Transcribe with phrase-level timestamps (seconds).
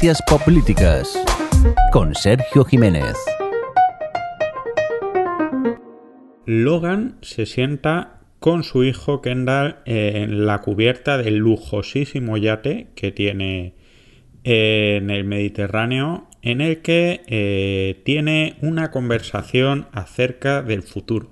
[0.00, 0.24] Ciencias
[1.92, 3.14] con Sergio Jiménez.
[6.46, 13.74] Logan se sienta con su hijo Kendall en la cubierta del lujosísimo yate que tiene
[14.42, 21.30] en el Mediterráneo en el que eh, tiene una conversación acerca del futuro.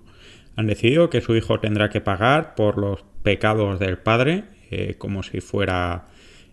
[0.56, 5.22] Han decidido que su hijo tendrá que pagar por los pecados del padre, eh, como
[5.22, 6.08] si fuera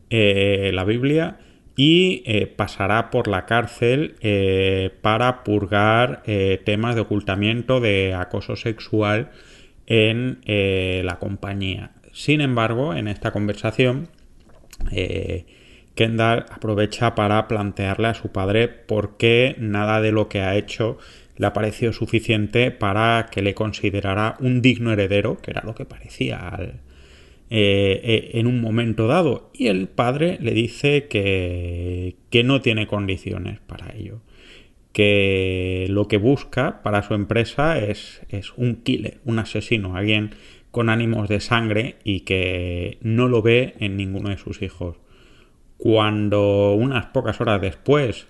[0.10, 1.40] eh, la Biblia,
[1.76, 4.16] y pasará por la cárcel
[5.02, 6.24] para purgar
[6.64, 9.32] temas de ocultamiento de acoso sexual
[9.88, 11.92] en la compañía.
[12.14, 14.08] Sin embargo, en esta conversación,
[15.96, 20.98] Kendall aprovecha para plantearle a su padre por qué nada de lo que ha hecho
[21.38, 25.86] le ha parecido suficiente para que le considerara un digno heredero, que era lo que
[25.86, 26.74] parecía eh,
[27.50, 29.52] eh, en un momento dado.
[29.54, 34.22] Y el padre le dice que, que no tiene condiciones para ello.
[34.92, 40.32] Que lo que busca para su empresa es, es un killer, un asesino, alguien
[40.72, 44.98] con ánimos de sangre y que no lo ve en ninguno de sus hijos.
[45.78, 48.28] Cuando unas pocas horas después,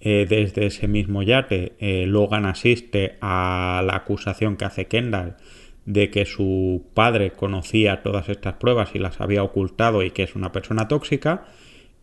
[0.00, 5.36] eh, desde ese mismo yate, eh, Logan asiste a la acusación que hace Kendall
[5.88, 10.34] de que su padre conocía todas estas pruebas y las había ocultado y que es
[10.34, 11.46] una persona tóxica,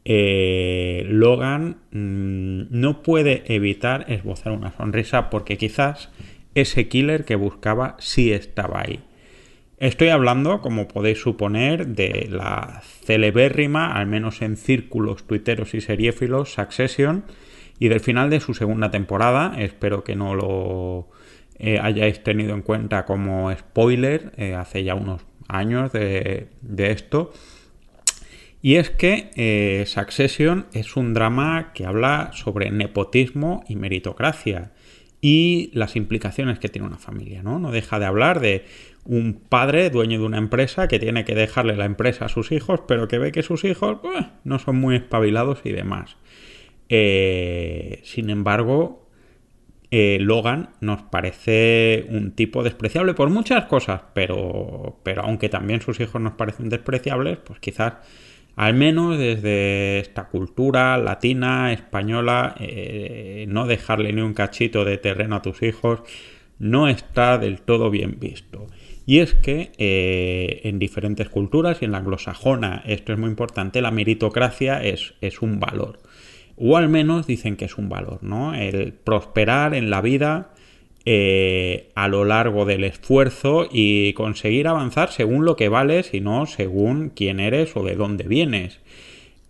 [0.03, 6.09] eh, Logan mm, no puede evitar esbozar una sonrisa porque quizás
[6.56, 9.02] ese killer que buscaba sí estaba ahí.
[9.78, 16.53] Estoy hablando, como podéis suponer, de la celebérrima, al menos en círculos tuiteros y seriéfilos,
[16.53, 17.25] Succession,
[17.78, 19.53] y del final de su segunda temporada.
[19.59, 21.09] Espero que no lo
[21.58, 27.31] eh, hayáis tenido en cuenta como spoiler, eh, hace ya unos años de, esto.
[28.62, 34.72] Y es que eh, Succession es un drama que habla sobre nepotismo y meritocracia
[35.22, 37.59] y las implicaciones que tiene una familia, ¿no?
[37.59, 38.66] No deja de hablar de
[39.06, 42.81] un padre dueño de una empresa que tiene que dejarle la empresa a sus hijos,
[42.88, 46.18] pero que ve que sus hijos pues, no son muy espabilados y demás.
[46.90, 49.05] Eh, sin embargo,
[49.97, 56.01] eh, Logan nos parece un tipo despreciable por muchas cosas, pero, pero aunque también sus
[56.01, 57.94] hijos nos parecen despreciables, pues quizás
[58.57, 65.38] al menos desde esta cultura latina, española, eh, no dejarle ni un cachito de terreno
[65.38, 66.01] a tus hijos
[66.59, 68.67] no está del todo bien visto.
[69.06, 73.81] Y es que eh, en diferentes culturas y en la anglosajona, esto es muy importante,
[73.81, 76.00] la meritocracia es, es, un valor.
[76.58, 78.56] O al menos dicen que es un valor, ¿no?
[78.56, 80.52] El prosperar en la vida
[81.06, 86.46] eh, a lo largo del esfuerzo y conseguir avanzar según lo que vales y no
[86.46, 88.80] según quién eres o de dónde vienes.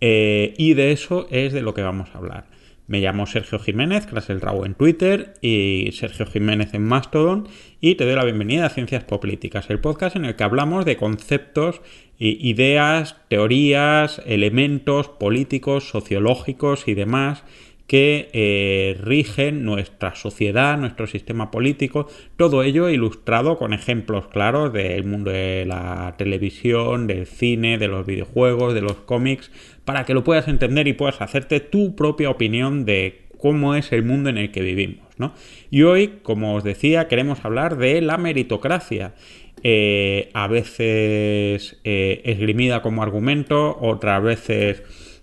[0.00, 2.55] Eh, y de eso es de lo que vamos a hablar.
[2.88, 7.48] Me llamo Sergio Jiménez, el Rabo en Twitter y Sergio Jiménez en Mastodon
[7.80, 10.96] y te doy la bienvenida a Ciencias Políticas, el podcast en el que hablamos de
[10.96, 11.80] conceptos,
[12.18, 17.42] ideas, teorías, elementos políticos, sociológicos y demás
[17.86, 25.04] que eh, rigen nuestra sociedad, nuestro sistema político, todo ello ilustrado con ejemplos claros del
[25.04, 29.52] mundo de la televisión, del cine, de los videojuegos, de los cómics,
[29.86, 34.02] para que lo puedas entender y puedas hacerte tu propia opinión de cómo es el
[34.02, 35.06] mundo en el que vivimos.
[35.16, 35.32] ¿no?
[35.70, 39.14] Y hoy, como os decía, queremos hablar de la meritocracia.
[39.62, 44.82] Eh, a veces eh, esgrimida como argumento, otras veces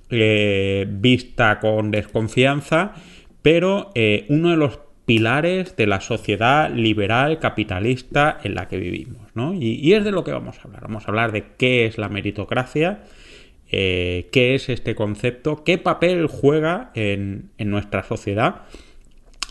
[0.10, 2.94] eh, vista con desconfianza,
[3.42, 3.92] pero
[4.30, 9.22] uno de los pilares de la sociedad liberal capitalista en la que vivimos.
[9.34, 9.54] ¿no?
[9.54, 10.82] Y, es de lo que vamos a hablar.
[10.84, 13.04] Vamos a hablar de qué es la meritocracia,
[13.74, 18.62] eh, qué es este concepto, qué papel juega en, nuestra sociedad,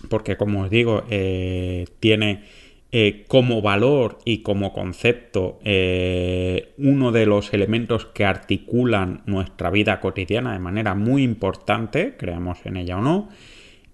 [0.08, 1.04] porque como os digo,
[2.00, 2.44] tiene
[2.94, 9.98] eh, como valor y como concepto eh, uno de los elementos que articulan nuestra vida
[9.98, 13.30] cotidiana de manera muy importante, creamos en ella o no,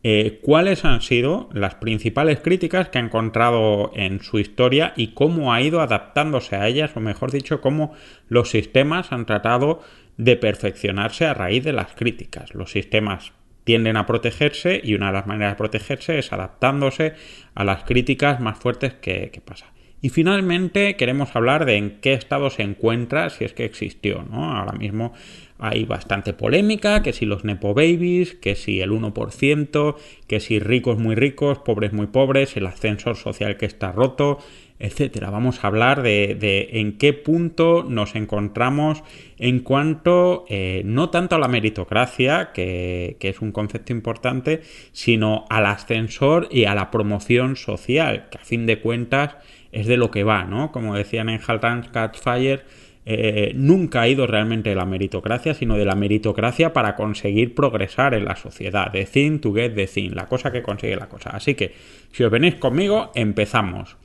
[0.03, 5.53] eh, cuáles han sido las principales críticas que ha encontrado en su historia y cómo
[5.53, 7.93] ha ido adaptándose a ellas, o mejor dicho, cómo
[8.29, 9.79] los sistemas han tratado
[10.19, 12.55] de perfeccionarse a raíz de las críticas.
[12.55, 13.33] Los sistemas
[13.65, 17.15] tienden a protegerse y una de las maneras de protegerse es adaptándose
[17.55, 19.67] a las críticas más fuertes que, pasa.
[20.01, 24.57] Y finalmente queremos hablar de en qué estado se encuentra, si es que existió, ¿no?
[24.57, 25.13] Ahora mismo
[25.59, 30.99] hay bastante polémica, que si los Nepo Babies, que si el 1%, que si ricos
[30.99, 34.39] muy ricos, pobres muy pobres, el ascensor social que está roto,
[34.79, 35.31] etcétera.
[35.31, 39.03] Vamos a hablar de, en qué punto nos encontramos
[39.39, 45.67] en cuanto eh, no tanto a la meritocracia, que, es un concepto importante, sino al
[45.67, 49.37] ascensor y a la promoción social, que a fin de cuentas
[49.73, 50.73] es de lo que va, ¿no?
[50.73, 52.63] Como decían en Haltans Catchfire,
[53.11, 58.15] eh, nunca ha ido realmente de la meritocracia, sino de la meritocracia para conseguir progresar
[58.15, 58.93] en la sociedad.
[58.93, 61.31] The thing to get the thing, la cosa que consigue la cosa.
[61.31, 61.73] Así que,
[62.13, 63.97] si os venís conmigo, empezamos.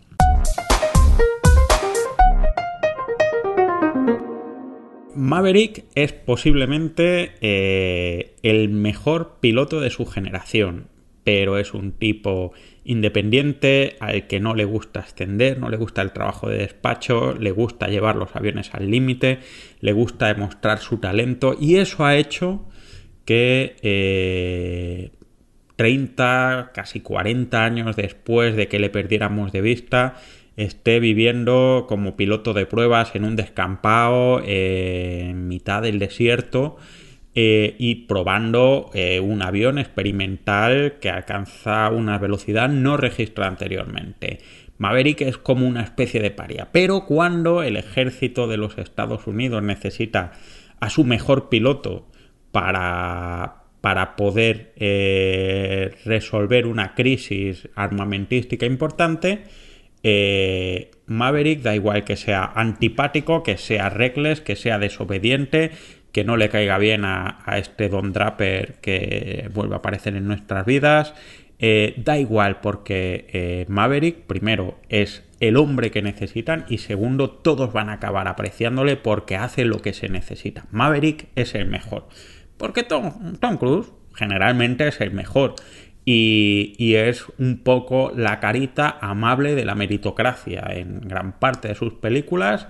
[5.15, 10.87] Maverick es posiblemente eh, el mejor piloto de su generación,
[11.23, 16.11] pero es un tipo independiente al que no le gusta ascender, no le gusta el
[16.11, 19.39] trabajo de despacho, le gusta llevar los aviones al límite,
[19.79, 22.65] le gusta demostrar su talento y eso ha hecho
[23.25, 25.11] que
[25.75, 30.15] 30, eh, casi 40 años después de que le perdiéramos de vista,
[30.55, 36.77] esté viviendo como piloto de pruebas en un descampado eh, en mitad del desierto
[37.33, 44.39] eh, y probando eh, un avión experimental que alcanza una velocidad no registrada anteriormente.
[44.77, 49.63] Maverick es como una especie de paria, pero cuando el ejército de los Estados Unidos
[49.63, 50.33] necesita
[50.79, 52.07] a su mejor piloto
[52.51, 54.73] para, para poder
[56.05, 59.43] resolver una crisis armamentística importante,
[60.03, 65.71] eh, Maverick da igual que sea antipático, que sea reckless, que sea desobediente,
[66.11, 70.65] que no le caiga bien a, este Don Draper que vuelve a aparecer en nuestras
[70.65, 71.13] vidas.
[71.59, 77.71] Eh, da igual porque eh, Maverick, primero, es el hombre que necesitan y segundo, todos
[77.71, 80.65] van a acabar apreciándole porque hace lo que se necesita.
[80.71, 82.07] Maverick es el mejor.
[82.57, 85.55] Porque Tom, Tom Cruise generalmente es el mejor
[86.05, 90.65] y, es un poco la carita amable de la meritocracia.
[90.69, 92.67] En gran parte de sus películas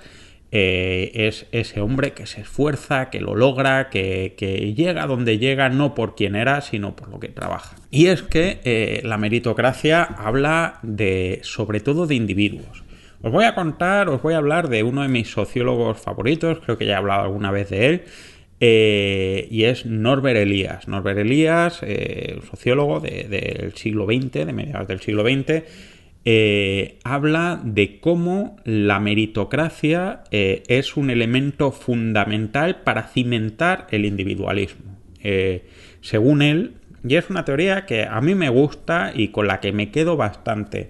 [0.52, 5.96] eh, es ese hombre que se esfuerza, que lo logra, que, llega donde llega no
[5.96, 7.76] por quien era, sino por lo que trabaja.
[7.90, 12.84] Y es que eh, la meritocracia habla de, sobre todo de individuos.
[13.24, 16.78] Os voy a contar, os voy a hablar de uno de mis sociólogos favoritos, creo
[16.78, 18.04] que ya he hablado alguna vez de él,
[18.66, 20.88] eh, y es Norbert Elias.
[20.88, 25.64] Norbert Elias, eh, sociólogo del siglo XX, de mediados del siglo XX,
[26.24, 34.96] eh, habla de cómo la meritocracia es un elemento fundamental para cimentar el individualismo.
[36.00, 36.76] según él,
[37.06, 40.16] y es una teoría que a mí me gusta y con la que me quedo
[40.16, 40.90] bastante,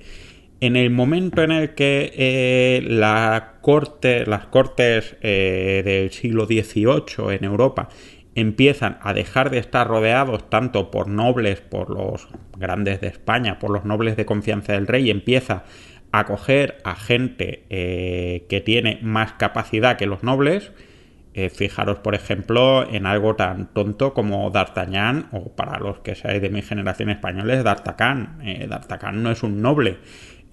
[0.63, 7.89] en el momento en el que eh, las cortes eh, del siglo XVIII en Europa
[8.33, 13.71] empiezan a dejar de estar rodeados tanto por nobles, por los grandes de España, por
[13.71, 15.65] los nobles de confianza del rey, empieza
[16.13, 20.71] a coger a gente eh, que tiene más capacidad que los nobles,
[21.56, 26.51] fijaros, por ejemplo, en algo tan tonto como D'Artagnan, o para los que seáis de
[26.51, 28.38] mi generación españoles, D'Artagnan.
[28.69, 29.98] D'Artagnan no es un noble,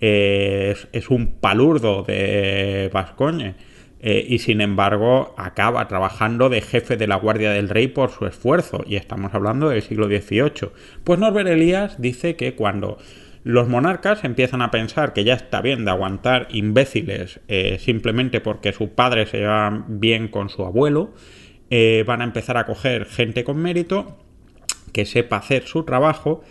[0.00, 3.54] es, un palurdo de Vascoñe.
[4.02, 8.24] Eh, y sin embargo acaba trabajando de jefe de la Guardia del Rey por su
[8.24, 10.70] esfuerzo, y estamos hablando del siglo XVIII.
[11.04, 12.96] Pues Norbert Elías dice que cuando
[13.44, 18.72] los monarcas empiezan a pensar que ya está bien de aguantar imbéciles eh, simplemente porque
[18.72, 21.12] su padre se lleva bien con su abuelo,
[21.68, 24.18] eh, van a empezar a coger gente con mérito
[24.92, 26.42] que sepa hacer su trabajo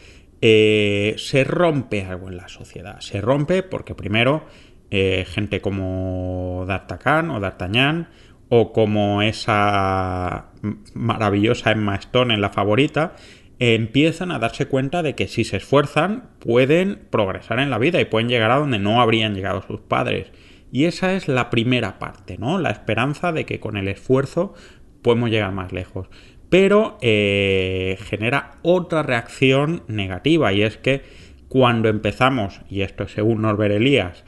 [0.41, 2.99] eh, se rompe algo en la sociedad.
[3.01, 4.45] Se rompe porque primero
[4.91, 8.09] eh, gente como D'Artagnan o D'Artagnan
[8.49, 10.47] o como esa
[10.93, 13.15] maravillosa Emma Stone en la favorita
[13.59, 18.05] empiezan a darse cuenta de que si se esfuerzan pueden progresar en la vida y
[18.05, 20.31] pueden llegar a donde no habrían llegado sus padres.
[20.71, 22.57] Y esa es la primera parte, ¿no?
[22.59, 24.53] La esperanza de que con el esfuerzo
[25.01, 26.07] podemos llegar más lejos
[26.49, 31.03] pero eh, genera otra reacción negativa y es que
[31.47, 34.23] cuando empezamos, y esto es según Norbert Elías,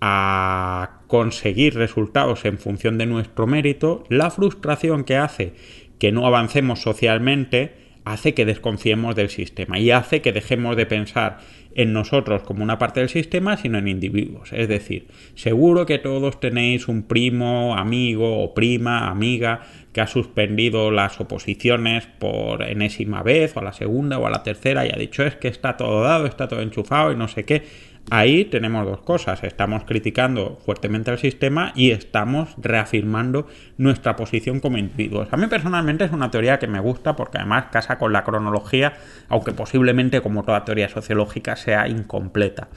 [0.00, 5.54] a conseguir resultados en función de nuestro mérito, la frustración que hace
[5.98, 11.38] que no avancemos socialmente hace que desconfiemos del sistema y hace que dejemos de pensar
[11.74, 14.52] en nosotros como una parte del sistema, sino en individuos.
[14.52, 19.62] Es decir, seguro que todos tenéis un primo, amigo o prima, amiga
[19.96, 24.42] que ha suspendido las oposiciones por enésima vez o a la segunda o a la
[24.42, 27.46] tercera y ha dicho es que está todo dado, está todo enchufado y no sé
[27.46, 27.62] qué.
[28.10, 29.42] Ahí tenemos dos cosas.
[29.42, 33.46] Estamos criticando fuertemente al sistema y estamos reafirmando
[33.78, 35.28] nuestra posición como individuos.
[35.30, 38.98] A mí personalmente es una teoría que me gusta porque además casa con la cronología,
[39.30, 42.68] aunque posiblemente como toda teoría sociológica sea incompleta.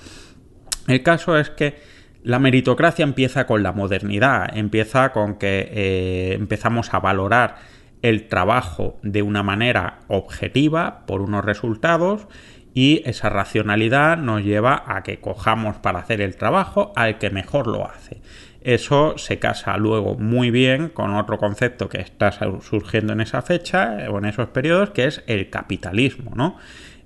[0.87, 6.93] El caso es que La meritocracia empieza con la modernidad, empieza con que eh, empezamos
[6.93, 7.55] a valorar
[8.01, 12.27] el trabajo de una manera objetiva por unos resultados
[12.73, 17.67] y esa racionalidad nos lleva a que cojamos para hacer el trabajo al que mejor
[17.67, 18.21] lo hace.
[18.61, 23.97] Eso se casa luego muy bien con otro concepto que está surgiendo en esa fecha
[24.09, 26.57] o en esos periodos, que es el capitalismo, ¿no?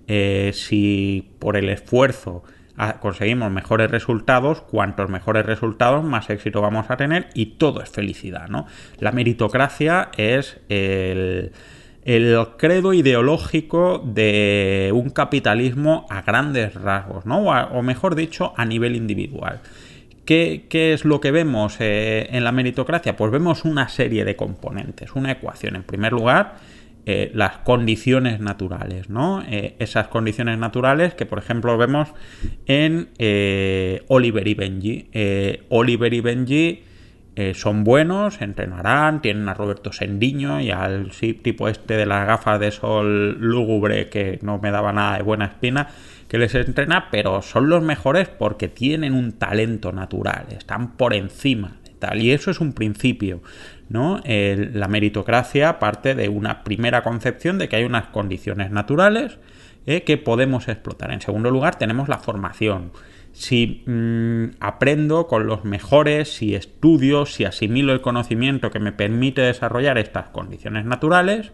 [0.07, 2.43] Eh, si por el esfuerzo
[2.99, 8.47] conseguimos mejores resultados, cuantos mejores resultados, más éxito vamos a tener y todo es felicidad,
[8.47, 8.65] ¿no?
[8.99, 11.51] La meritocracia es el,
[12.57, 17.43] credo ideológico de un capitalismo a grandes rasgos, ¿no?
[17.43, 19.61] O, mejor dicho, a nivel individual.
[20.25, 23.15] ¿Qué, es lo que vemos eh, en la meritocracia?
[23.15, 25.75] Pues vemos una serie de componentes, una ecuación.
[25.75, 26.55] En primer lugar,
[27.05, 29.43] eh, las condiciones naturales, ¿no?
[29.45, 32.13] Eh, esas condiciones naturales que, por ejemplo, vemos
[32.65, 35.09] en eh, Oliver y Benji.
[35.69, 36.83] Oliver y Benji
[37.55, 42.69] son buenos, entrenarán, tienen a Roberto Sendiño y al tipo este de las gafas de
[42.69, 45.87] sol lúgubre que no me daba nada de buena espina
[46.27, 51.77] que les entrena, pero son los mejores porque tienen un talento natural, están por encima.
[52.15, 53.41] Y eso es un principio
[53.89, 59.37] la meritocracia parte de una primera concepción de que hay unas condiciones naturales
[59.85, 61.11] eh, que podemos explotar.
[61.11, 62.91] En segundo lugar, tenemos la formación.
[63.33, 69.41] Si mm, aprendo con los mejores, si estudio, si asimilo el conocimiento que me permite
[69.41, 71.51] desarrollar estas condiciones naturales,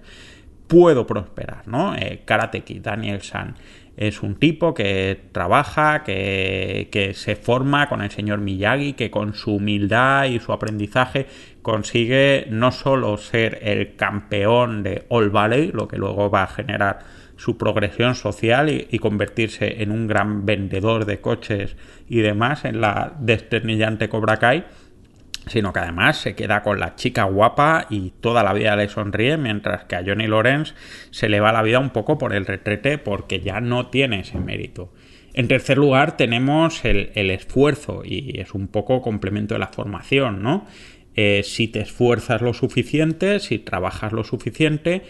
[0.69, 1.95] puedo prosperar, ¿no?
[1.95, 3.55] Eh, Karate Daniel San
[3.97, 9.55] es un tipo que trabaja, que, se forma con el señor Miyagi, que con su
[9.55, 11.27] humildad y su aprendizaje
[11.61, 16.99] consigue no solo ser el campeón de All Valley, lo que luego va a generar
[17.35, 21.75] su progresión social y, convertirse en un gran vendedor de coches
[22.07, 24.63] y demás en la desternillante Cobra Kai,
[25.47, 29.37] sino que además se queda con la chica guapa y toda la vida le sonríe,
[29.37, 30.73] mientras que a Johnny Lawrence
[31.11, 34.39] se le va la vida un poco por el retrete porque ya no tiene ese
[34.39, 34.93] mérito.
[35.33, 40.65] En tercer lugar tenemos el, esfuerzo y es un poco complemento de la formación, ¿no?
[41.15, 45.03] Eh, si te esfuerzas lo suficiente, si trabajas lo suficiente,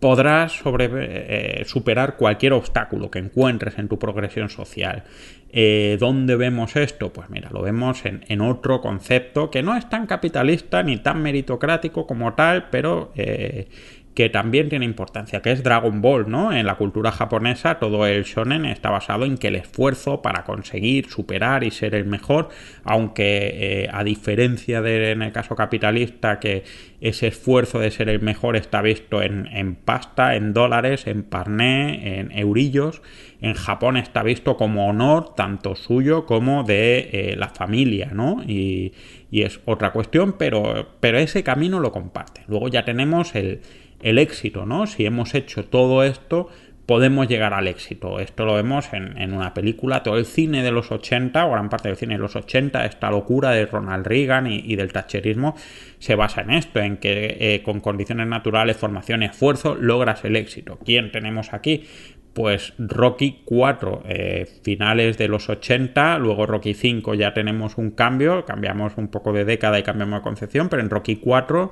[0.00, 5.04] podrás eh, superar cualquier obstáculo que encuentres en tu progresión social.
[5.50, 7.12] Eh, ¿Dónde vemos esto?
[7.12, 12.06] Pues mira, lo vemos en, otro concepto que no es tan capitalista ni tan meritocrático
[12.06, 13.68] como tal, pero eh,
[14.16, 16.50] que también tiene importancia, que es Dragon Ball, ¿no?
[16.50, 21.10] En la cultura japonesa todo el shonen está basado en que el esfuerzo para conseguir
[21.10, 22.48] superar y ser el mejor,
[22.82, 26.64] aunque eh, a diferencia de en el caso capitalista que
[27.02, 32.32] ese esfuerzo de ser el mejor está visto en, pasta, en dólares, en parné, en
[32.32, 33.02] eurillos,
[33.42, 38.42] en Japón está visto como honor tanto suyo como de eh, la familia, ¿no?
[38.46, 38.94] Y,
[39.30, 42.44] y es otra cuestión, pero, pero ese camino lo comparte.
[42.48, 43.60] Luego ya tenemos el
[44.02, 44.86] el éxito, ¿no?
[44.86, 46.48] Si hemos hecho todo esto,
[46.86, 48.20] podemos llegar al éxito.
[48.20, 51.88] Esto lo vemos en, una película, todo el cine de los 80, o gran parte
[51.88, 55.56] del cine de los 80, esta locura de Ronald Reagan y, del tacherismo,
[55.98, 60.78] se basa en esto, en que eh, con condiciones naturales, formación esfuerzo, logras el éxito.
[60.84, 61.84] ¿Quién tenemos aquí?
[62.32, 68.44] Pues Rocky 4, eh, finales de los 80, luego Rocky 5 ya tenemos un cambio,
[68.44, 71.70] cambiamos un poco de década y cambiamos de concepción, pero en Rocky 4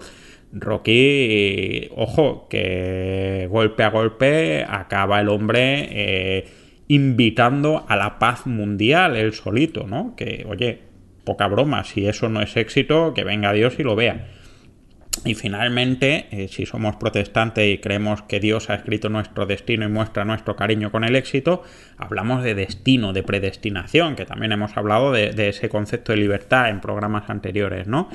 [0.54, 6.46] Rocky, ojo, que golpe a golpe acaba el hombre eh,
[6.86, 10.14] invitando a la paz mundial, él solito, ¿no?
[10.16, 10.78] Que, oye,
[11.24, 14.28] poca broma, si eso no es éxito, que venga Dios y lo vea.
[15.24, 19.88] Y finalmente, eh, si somos protestantes y creemos que Dios ha escrito nuestro destino y
[19.88, 21.62] muestra nuestro cariño con el éxito,
[21.96, 26.68] hablamos de destino, de predestinación, que también hemos hablado de, de ese concepto de libertad
[26.68, 28.08] en programas anteriores, ¿no?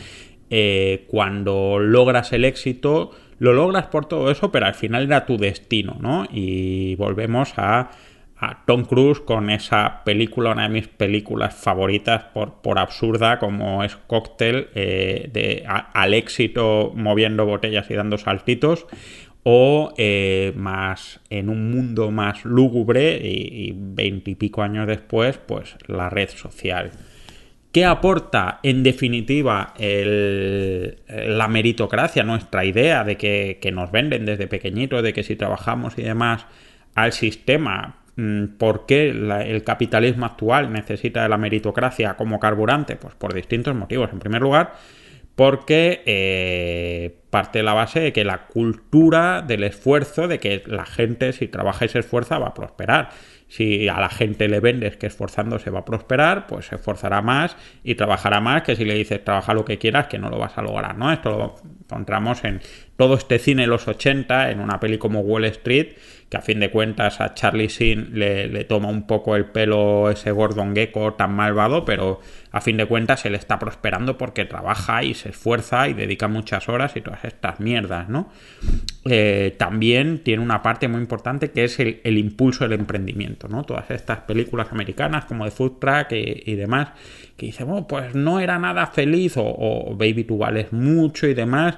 [0.50, 5.38] Eh, cuando logras el éxito, lo logras por todo eso, pero al final era tu
[5.38, 6.26] destino, ¿no?
[6.32, 7.92] Y volvemos a,
[8.66, 14.68] Tom Cruise con esa película, una de mis películas favoritas por, absurda, como es Cocktail,
[14.76, 18.88] eh, al éxito moviendo botellas y dando saltitos,
[19.44, 26.30] o eh, más en un mundo más lúgubre y veintipico años después, pues la red
[26.30, 26.92] social.
[27.72, 35.14] ¿Qué aporta en definitiva la meritocracia, nuestra idea de que, nos venden desde pequeñitos, de
[35.14, 36.48] que si trabajamos y demás
[36.96, 42.96] al sistema, mm, ¿por qué el capitalismo actual necesita de la meritocracia como carburante?
[42.96, 44.10] Pues por distintos motivos.
[44.12, 44.74] En primer lugar,
[45.36, 50.86] porque eh, parte de la base de que la cultura del esfuerzo, de que la
[50.86, 53.12] gente si trabaja y se esfuerza va a prosperar.
[53.50, 57.58] Si a la gente le vendes que esforzándose va a prosperar, pues se esforzará más
[57.84, 60.58] y trabajará más que si le dices trabaja lo que quieras que no lo vas
[60.58, 61.12] a lograr, ¿no?
[61.12, 62.62] Esto lo encontramos en
[62.96, 65.96] todo este cine de los 80, en una peli como Wall Street,
[66.30, 70.32] que a fin de cuentas a Charlie Sheen le, toma un poco el pelo ese
[70.32, 75.14] Gordon Gecko tan malvado, pero a fin de cuentas él está prosperando porque trabaja y
[75.14, 78.30] se esfuerza y dedica muchas horas y todas estas mierdas, ¿no?
[79.06, 83.64] Eh, también tiene una parte muy importante que es el, impulso del emprendimiento, ¿no?
[83.64, 86.90] Todas estas películas americanas como de Food Truck y, demás,
[87.38, 91.34] que dicen, bueno, pues no era nada feliz o, o Baby tú vales mucho y
[91.34, 91.78] demás,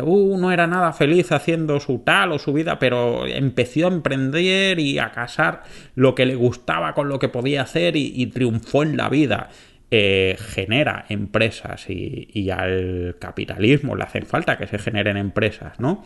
[0.00, 4.78] Uh, no era nada feliz haciendo su tal o su vida, pero empezó a emprender
[4.78, 5.64] y a casar
[5.94, 9.50] lo que le gustaba con lo que podía hacer y, triunfó en la vida.
[10.38, 16.02] Genera empresas y, al capitalismo le hacen falta que se generen empresas, ¿no?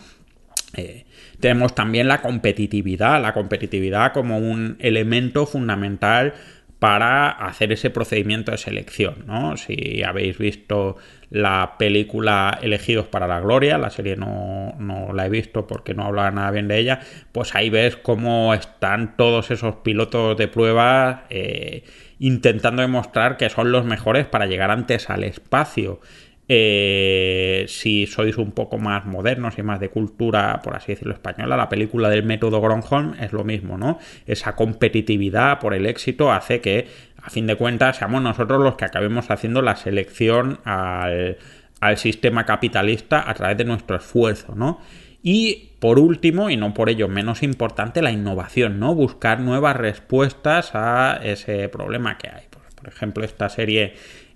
[0.77, 1.05] Eh,
[1.41, 6.35] tenemos también la competitividad, la competitividad como un elemento fundamental
[6.79, 9.57] para hacer ese procedimiento de selección, ¿no?
[9.57, 10.97] Si habéis visto
[11.31, 14.77] la película Elegidos para la Gloria, la serie no,
[15.15, 17.01] la he visto porque no hablaba nada bien de ella,
[17.33, 21.85] pues ahí ves cómo están todos esos pilotos de prueba eh,
[22.19, 26.01] intentando demostrar que son los mejores para llegar antes al espacio.
[26.49, 31.57] Eh, si sois un poco más modernos y más de cultura, por así decirlo, española,
[31.57, 33.99] la película del método Gronholm es lo mismo, ¿no?
[34.27, 36.87] Esa competitividad por el éxito hace que,
[37.21, 41.37] a fin de cuentas, seamos nosotros los que acabemos haciendo la selección al,
[41.81, 44.81] al sistema capitalista a través de nuestro esfuerzo, ¿no?
[45.29, 48.95] Y por último, y no por ello menos importante, la innovación, ¿no?
[48.95, 52.45] Buscar nuevas respuestas a ese problema que hay.
[52.77, 53.95] por ejemplo, esta serie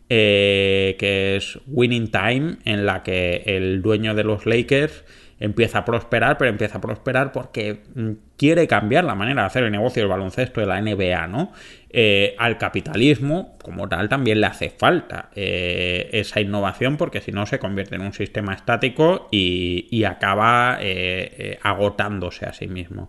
[0.09, 5.05] eh, que es Winning Time, en la que el dueño de los Lakers
[5.41, 9.65] empieza a prosperar, pero empieza a prosperar porque mm, quiere cambiar la manera de hacer
[9.65, 11.53] el negocio del baloncesto de la NBA, ¿no?
[11.89, 17.47] Eh, al capitalismo, como tal, también le hace falta eh, esa innovación porque si no
[17.47, 20.79] se convierte en un sistema estático y, y acaba
[21.63, 23.09] agotándose a sí mismo.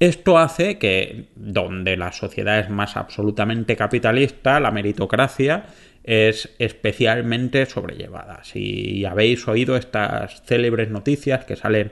[0.00, 5.66] Esto hace que, donde la sociedad es más absolutamente capitalista, la meritocracia
[6.04, 8.44] es especialmente sobrellevada.
[8.44, 11.90] Si habéis oído estas célebres noticias que salen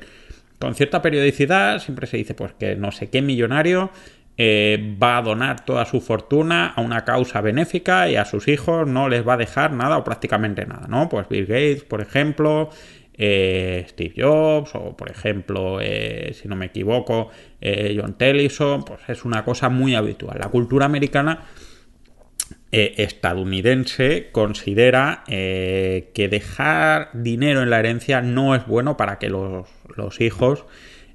[0.59, 3.91] con cierta periodicidad, siempre se dice pues que no sé qué millonario
[4.37, 8.87] eh, va a donar toda su fortuna a una causa benéfica y a sus hijos
[8.87, 11.09] no les va a dejar nada o prácticamente nada, ¿no?
[11.09, 12.71] Pues Bill Gates, por ejemplo,
[13.15, 19.25] eh, Steve Jobs o, por ejemplo, eh, si no me equivoco, John Tellison, pues es
[19.25, 20.39] una cosa muy habitual.
[20.41, 21.45] La cultura americana
[22.75, 29.29] eh, estadounidense considera eh, que dejar dinero en la herencia no es bueno para que
[29.29, 29.67] los,
[30.21, 30.65] hijos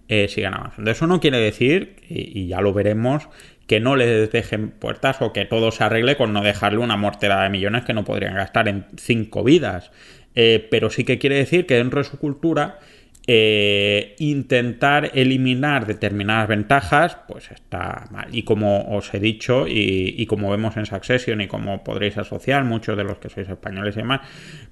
[0.08, 0.92] eh, sigan avanzando.
[0.92, 3.28] Eso no quiere decir, y, ya lo veremos,
[3.66, 7.42] que no les dejen puertas o que todo se arregle con no dejarle una mortera
[7.42, 9.90] de millones que no podrían gastar en cinco vidas.
[10.36, 12.78] pero sí que quiere decir que dentro de su cultura
[13.30, 18.34] eh, intentar eliminar determinadas ventajas, pues está mal.
[18.34, 22.96] Y como os he dicho, y, como vemos en Succession y como podréis asociar muchos
[22.96, 24.22] de los que sois españoles y demás,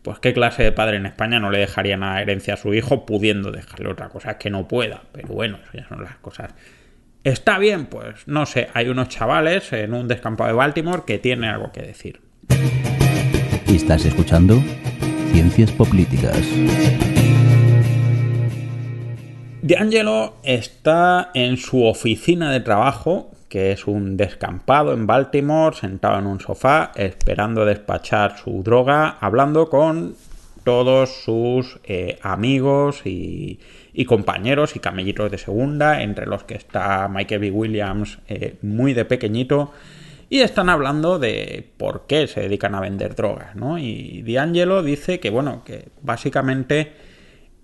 [0.02, 3.06] pues qué clase de padre en España no le dejaría nada herencia a su hijo
[3.06, 5.04] pudiendo dejarle otra cosa que no pueda.
[5.12, 6.56] Pero bueno, eso ya son las cosas.
[7.26, 7.88] ¿Está bien?
[7.88, 11.82] Pues no sé, hay unos chavales en un descampado de Baltimore que tienen algo que
[11.82, 12.22] decir.
[13.68, 14.64] ¿Estás escuchando?
[15.34, 16.40] Ciencias Políticas.
[19.66, 26.28] D'Angelo está en su oficina de trabajo, que es un descampado en Baltimore, sentado en
[26.28, 30.14] un sofá, esperando despachar su droga, hablando con
[30.64, 33.58] todos sus eh, amigos y,
[34.06, 37.50] compañeros y camellitos de segunda, entre los que está Michael B.
[37.50, 39.72] Williams eh, muy de pequeñito,
[40.30, 43.80] y están hablando de por qué se dedican a vender drogas, ¿no?
[43.80, 47.15] Y D'Angelo dice que, bueno, que básicamente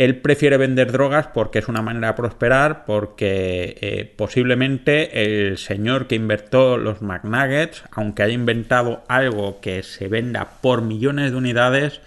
[0.03, 6.07] él prefiere vender drogas porque es una manera de prosperar, porque eh, posiblemente el señor
[6.07, 12.01] que inventó los McNuggets, aunque haya inventado algo que se venda por millones de unidades,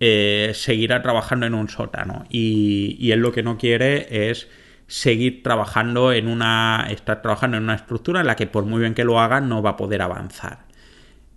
[0.00, 2.26] eh, seguirá trabajando en un sótano.
[2.28, 4.46] Y, y, él lo que no quiere es
[4.86, 6.88] seguir trabajando en una.
[6.90, 9.62] estar trabajando en una estructura en la que por muy bien que lo haga no
[9.62, 10.69] va a poder avanzar.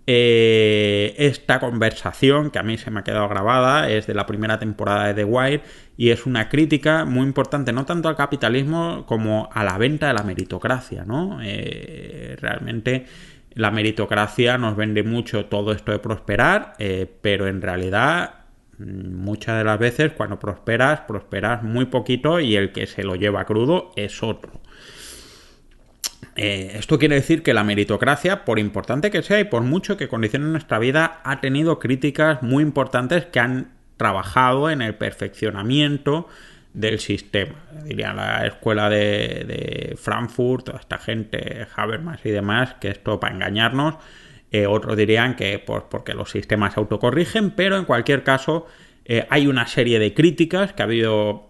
[0.06, 4.58] Eh, esta conversación que a mí se me ha quedado grabada es de la primera
[4.58, 5.62] temporada de The Wire
[5.96, 10.14] y es una crítica muy importante no tanto al capitalismo como a la venta de
[10.14, 11.38] la meritocracia, ¿no?
[11.42, 13.06] Eh, realmente
[13.54, 18.44] la meritocracia nos vende mucho todo esto de prosperar, eh, pero en realidad
[18.78, 23.44] muchas de las veces cuando prosperas, prosperas muy poquito y el que se lo lleva
[23.44, 24.52] crudo es otro.
[26.36, 30.08] Eh, esto quiere decir que la meritocracia, por importante que sea y por mucho que
[30.08, 36.28] condicione nuestra vida, ha tenido críticas muy importantes que han trabajado en el perfeccionamiento
[36.72, 37.54] del sistema.
[37.84, 43.94] Diría la escuela de, Frankfurt, toda esta gente, Habermas y demás, que esto para engañarnos.
[44.50, 48.66] Eh, otros dirían que pues, porque los sistemas autocorrigen, pero en cualquier caso
[49.04, 51.48] eh, hay una serie de críticas que ha habido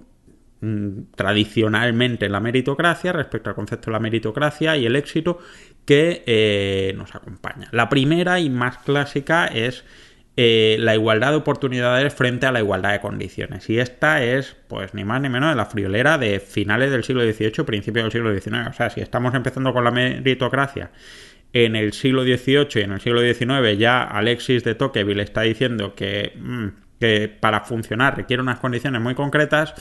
[1.14, 5.38] tradicionalmente en la meritocracia respecto al concepto de la meritocracia y el éxito
[5.84, 7.68] que eh, nos acompaña.
[7.72, 9.84] La primera y más clásica es
[10.36, 13.70] eh, la igualdad de oportunidades frente a la igualdad de condiciones.
[13.70, 17.22] Y esta es, pues, ni más ni menos de la friolera de finales del siglo
[17.22, 18.68] XVIII, principios del siglo XIX.
[18.68, 20.90] O sea, si estamos empezando con la meritocracia
[21.52, 25.94] en el siglo XVIII y en el siglo XIX ya Alexis de Tocqueville está diciendo
[25.94, 26.66] mm,
[26.98, 29.72] que para funcionar requiere unas condiciones muy concretas,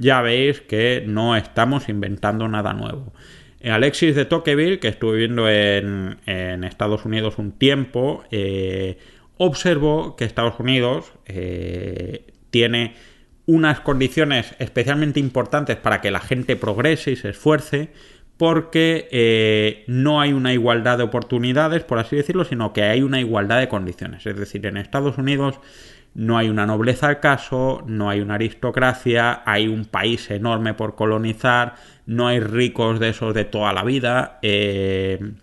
[0.00, 3.12] ya veis que no estamos inventando nada nuevo.
[3.62, 8.96] Alexis de Tocqueville, que estuve viviendo en, en Estados Unidos un tiempo, eh,
[9.36, 12.94] observó que Estados Unidos eh, tiene
[13.44, 17.90] unas condiciones especialmente importantes para que la gente progrese y se esfuerce,
[18.38, 23.20] porque eh, no hay una igualdad de oportunidades, por así decirlo, sino que hay una
[23.20, 24.24] igualdad de condiciones.
[24.24, 25.60] Es decir, en Estados Unidos
[26.14, 30.96] no hay una nobleza al caso, no hay una aristocracia, hay un país enorme por
[30.96, 35.34] colonizar, no hay ricos de esos de toda la vida, eh,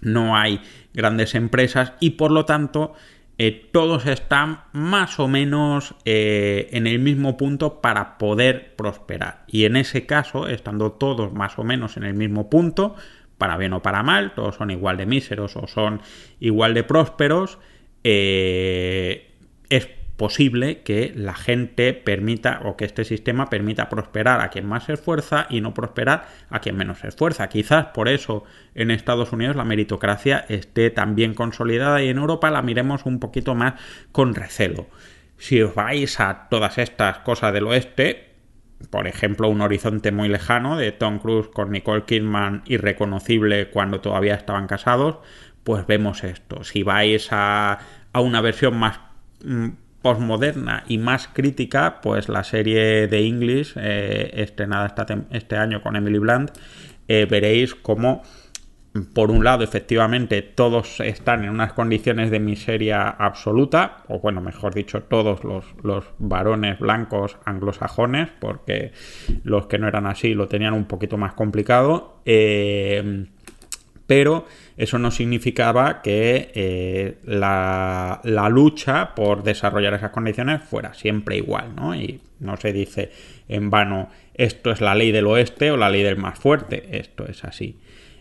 [0.00, 0.60] no hay
[0.94, 2.94] grandes empresas y por lo tanto
[3.36, 9.44] eh, todos están más o menos eh, en el mismo punto para poder prosperar.
[9.46, 12.96] Y en ese caso, estando todos más o menos en el mismo punto,
[13.36, 16.00] para bien o para mal, todos son igual de míseros o son
[16.40, 17.58] igual de prósperos,
[18.02, 24.84] es posible que la gente permita o que este sistema permita prosperar a quien más
[24.84, 27.48] se esfuerza y no prosperar a quien menos se esfuerza.
[27.48, 32.50] Quizás por eso en Estados Unidos la meritocracia esté tan bien consolidada y en Europa
[32.50, 33.74] la miremos un poquito más
[34.10, 34.88] con recelo.
[35.38, 38.34] Si os vais a todas estas cosas del oeste,
[38.90, 44.34] por ejemplo, un horizonte muy lejano de Tom Cruise con Nicole Kidman irreconocible cuando todavía
[44.34, 45.18] estaban casados,
[45.62, 46.64] pues vemos esto.
[46.64, 47.78] Si vais a,
[48.12, 48.98] a una versión más
[50.02, 54.94] posmoderna y más crítica, pues la serie de English, eh, estrenada
[55.30, 56.52] este año con Emily Blunt,
[57.08, 58.22] eh, veréis cómo,
[59.14, 64.74] por un lado, efectivamente, todos están en unas condiciones de miseria absoluta, o bueno, mejor
[64.74, 68.92] dicho, todos los, los varones blancos anglosajones, porque
[69.42, 72.20] los que no eran así lo tenían un poquito más complicado.
[72.24, 73.26] Eh,
[74.08, 74.46] pero
[74.78, 81.96] eso no significaba que eh, la, lucha por desarrollar esas condiciones fuera siempre igual, ¿no?
[81.96, 83.10] Y no se dice
[83.48, 87.26] en vano esto es la ley del oeste o la ley del más fuerte, esto
[87.26, 87.76] es así.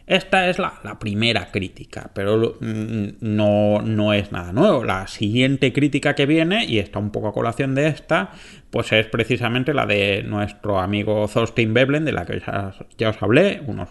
[0.08, 4.84] Esta es la, primera crítica, pero mm, no, no, es nada nuevo.
[4.84, 8.32] La siguiente crítica que viene, y está un poco a colación de esta,
[8.72, 13.22] pues es precisamente la de nuestro amigo Thorstein Veblen, de la que ya, ya os
[13.22, 13.90] hablé unos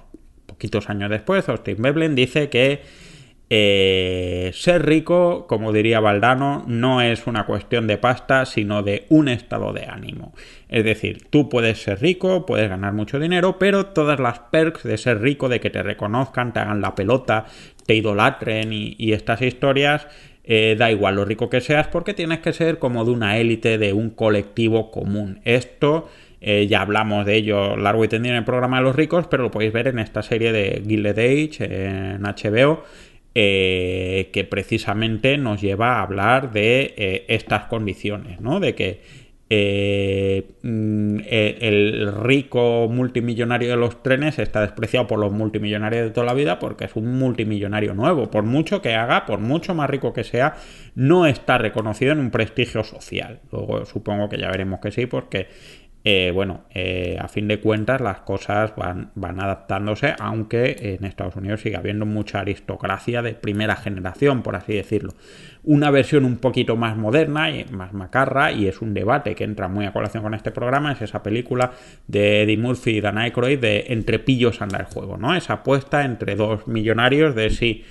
[0.56, 2.80] poquitos años después, Austin Veblen dice que
[3.48, 9.28] eh, ser rico, como diría Valdano, no es una cuestión de pasta, sino de un
[9.28, 10.32] estado de ánimo.
[10.68, 14.98] Es decir, tú puedes ser rico, puedes ganar mucho dinero, pero todas las perks de
[14.98, 17.44] ser rico, de que te reconozcan, te hagan la pelota,
[17.84, 20.08] te idolatren y, estas historias,
[20.42, 23.78] eh, da igual lo rico que seas, porque tienes que ser como de una élite,
[23.78, 25.40] de un colectivo común.
[25.44, 26.08] Esto
[26.40, 29.44] eh, ya hablamos de ello largo y tendido en el programa de los ricos, pero
[29.44, 32.84] lo podéis ver en esta serie de Gilded Age en HBO,
[33.34, 38.60] eh, que precisamente nos lleva a hablar de eh, estas condiciones, ¿no?
[38.60, 46.10] De que mm, el rico multimillonario de los trenes está despreciado por los multimillonarios de
[46.10, 48.30] toda la vida porque es un multimillonario nuevo.
[48.30, 50.56] Por mucho que haga, por mucho más rico que sea,
[50.94, 53.40] no está reconocido en un prestigio social.
[53.52, 55.48] Luego supongo que ya veremos que sí, porque
[56.08, 61.34] eh, bueno, eh, a fin de cuentas las cosas van, van, adaptándose, aunque en Estados
[61.34, 65.14] Unidos sigue habiendo mucha aristocracia de primera generación, por así decirlo.
[65.64, 69.66] Una versión un poquito más moderna y más macarra, y es un debate que entra
[69.66, 71.72] muy a colación con este programa, es esa película
[72.06, 75.34] de Eddie Murphy y Dan Aykroyd de Entre pillos anda el juego, ¿no?
[75.34, 77.84] Esa apuesta entre dos millonarios de si...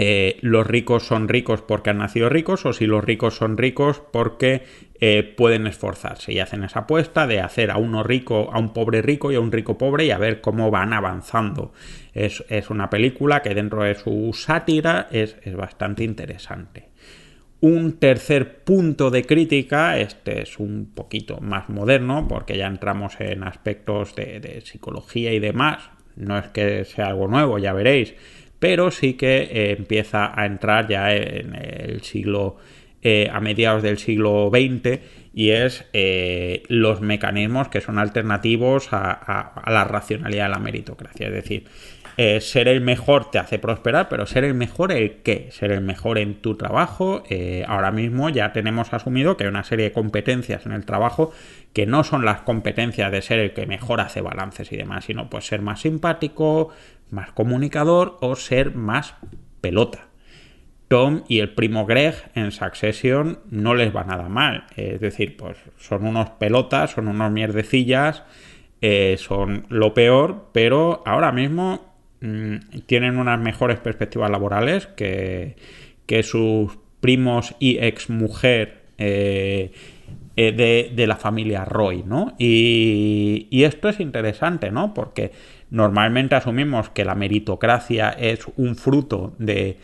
[0.00, 4.00] Eh, los ricos son ricos porque han nacido ricos o si los ricos son ricos
[4.12, 4.62] porque
[5.00, 9.00] eh, pueden esforzarse y hacen esa apuesta de hacer a uno rico, a un pobre
[9.00, 11.72] rico y a un rico pobre y a ver cómo van avanzando.
[12.12, 16.88] Es, una película que dentro de su sátira es, bastante interesante.
[17.60, 23.44] Un tercer punto de crítica, este es un poquito más moderno, porque ya entramos en
[23.44, 25.90] aspectos de, psicología y demás.
[26.16, 28.16] No es que sea algo nuevo, ya veréis,
[28.58, 32.56] pero sí que eh, empieza a entrar ya en el siglo
[33.00, 35.00] eh, a mediados del siglo XX
[35.32, 41.28] y es eh, los mecanismos que son alternativos a, la racionalidad de la meritocracia.
[41.28, 41.64] Es decir,
[42.16, 45.48] eh, ser el mejor te hace prosperar, pero ser el mejor el qué?
[45.52, 47.22] Ser el mejor en tu trabajo.
[47.68, 51.30] ahora mismo ya tenemos asumido que hay una serie de competencias en el trabajo
[51.72, 55.30] que no son las competencias de ser el que mejor hace balances y demás, sino
[55.30, 56.70] pues ser más simpático,
[57.10, 59.14] más comunicador o ser más
[59.60, 60.07] pelota.
[60.88, 64.64] Tom y el primo Greg en Succession no les va nada mal.
[64.76, 68.24] Es decir, pues son unos pelotas, son unos mierdecillas,
[68.80, 75.56] eh, son lo peor, pero ahora mismo mm, tienen unas mejores perspectivas laborales que,
[76.06, 79.72] que sus primos y ex mujer eh,
[80.36, 82.34] eh, de, la familia Roy, ¿no?
[82.38, 84.94] Y, y esto es interesante, ¿no?
[84.94, 85.32] Porque
[85.70, 89.78] normalmente asumimos que la meritocracia es un fruto de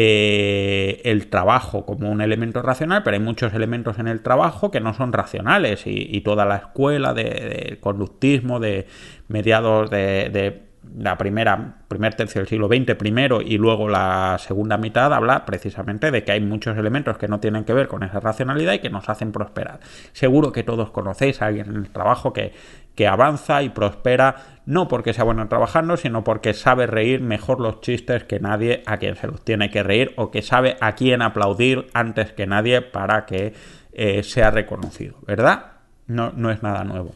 [0.00, 4.78] eh, el trabajo como un elemento racional, pero hay muchos elementos en el trabajo que
[4.78, 8.86] no son racionales y, toda la escuela de, conductismo de
[9.26, 10.62] mediados de,
[10.96, 16.10] la primera, primer tercio del siglo XX primero y luego la segunda mitad habla precisamente
[16.10, 18.90] de que hay muchos elementos que no tienen que ver con esa racionalidad y que
[18.90, 19.80] nos hacen prosperar.
[20.12, 22.52] Seguro que todos conocéis a alguien en el trabajo que,
[22.94, 27.80] que avanza y prospera no porque sea bueno trabajando, sino porque sabe reír mejor los
[27.80, 31.22] chistes que nadie a quien se los tiene que reír o que sabe a quién
[31.22, 33.54] aplaudir antes que nadie para que
[33.92, 35.72] eh, sea reconocido, ¿verdad?
[36.06, 37.14] No, no es nada nuevo.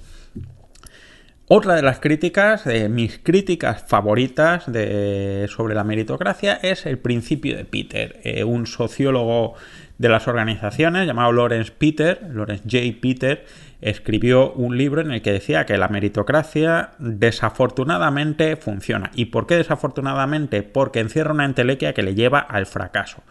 [1.49, 7.57] Otra de las críticas, de mis críticas favoritas de, sobre la meritocracia, es el principio
[7.57, 9.55] de Peter, eh, un sociólogo
[9.99, 12.99] de las organizaciones llamado Lawrence Peter, Lawrence J.
[13.01, 13.45] Peter,
[13.81, 19.11] escribió un libro en el que decía que la meritocracia desafortunadamente funciona.
[19.15, 20.63] ¿Y por qué desafortunadamente?
[20.63, 23.23] Porque encierra una entelequia que le lleva al fracaso.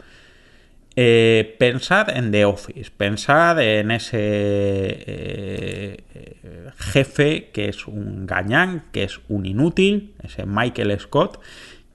[0.96, 6.04] Eh, pensad en The Office, pensad en ese eh,
[6.78, 11.40] jefe que es un gañán, que es un inútil, ese Michael Scott,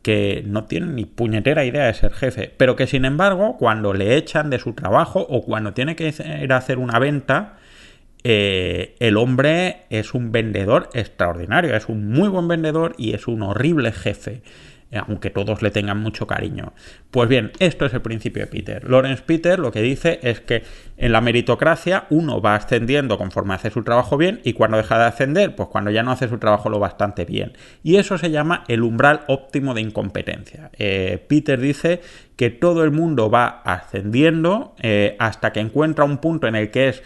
[0.01, 4.17] que no tiene ni puñetera idea de ser jefe, pero que sin embargo cuando le
[4.17, 7.57] echan de su trabajo o cuando tiene que ir a hacer una venta,
[8.23, 13.43] eh, el hombre es un vendedor extraordinario, es un muy buen vendedor y es un
[13.43, 14.43] horrible jefe,
[14.93, 16.73] aunque todos le tengan mucho cariño.
[17.11, 18.89] Pues bien, esto es el principio de Peter.
[18.89, 20.63] Lawrence Peter lo que dice es que
[20.97, 25.05] en la meritocracia uno va ascendiendo conforme hace su trabajo bien y cuando deja de
[25.05, 27.53] ascender, pues cuando ya no hace su trabajo lo bastante bien.
[27.83, 30.71] Y eso se llama el umbral óptimo de incompetencia.
[30.79, 32.01] Eh, Peter dice
[32.37, 34.75] que todo el mundo va ascendiendo
[35.19, 37.03] hasta que encuentra un punto en el que es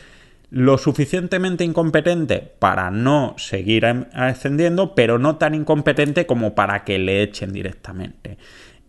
[0.51, 7.23] lo suficientemente incompetente para no seguir ascendiendo, pero no tan incompetente como para que le
[7.23, 8.37] echen directamente.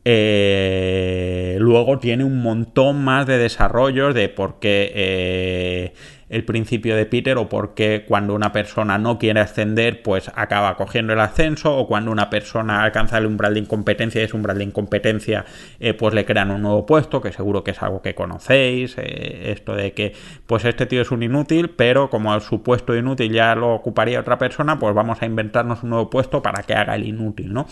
[0.04, 5.94] Eh, luego tiene un montón más de desarrollos de por qué eh,
[6.32, 10.76] el principio de Peter o por qué cuando una persona no quiere ascender pues acaba
[10.78, 14.58] cogiendo el ascenso o cuando una persona alcanza el umbral de incompetencia y ese umbral
[14.58, 15.46] de incompetencia
[15.80, 19.76] eh, pues le crean un nuevo puesto que seguro que es algo que conocéis esto
[19.76, 20.14] de que
[20.48, 24.38] pues este tío es un inútil pero como su puesto inútil ya lo ocuparía otra
[24.38, 27.68] persona pues vamos a inventarnos un nuevo puesto para que haga el inútil ¿no?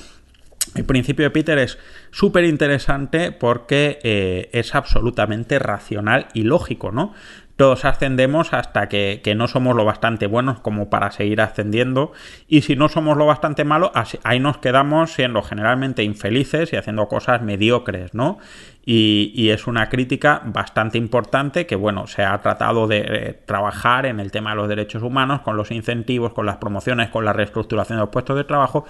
[0.76, 1.80] El principio de Peter es
[2.12, 7.14] súper interesante porque eh, es absolutamente racional y lógico, ¿no?
[7.60, 12.14] Todos ascendemos hasta que, no somos lo bastante buenos como para seguir ascendiendo
[12.48, 13.92] y si no somos lo bastante malos,
[14.24, 18.38] ahí nos quedamos siendo generalmente infelices y haciendo cosas mediocres, ¿no?
[18.86, 24.22] Y, es una crítica bastante importante que, bueno, se ha tratado de eh, trabajar en
[24.22, 27.98] el tema de los derechos humanos, con los incentivos, con las promociones, con la reestructuración
[27.98, 28.86] de los puestos de trabajo,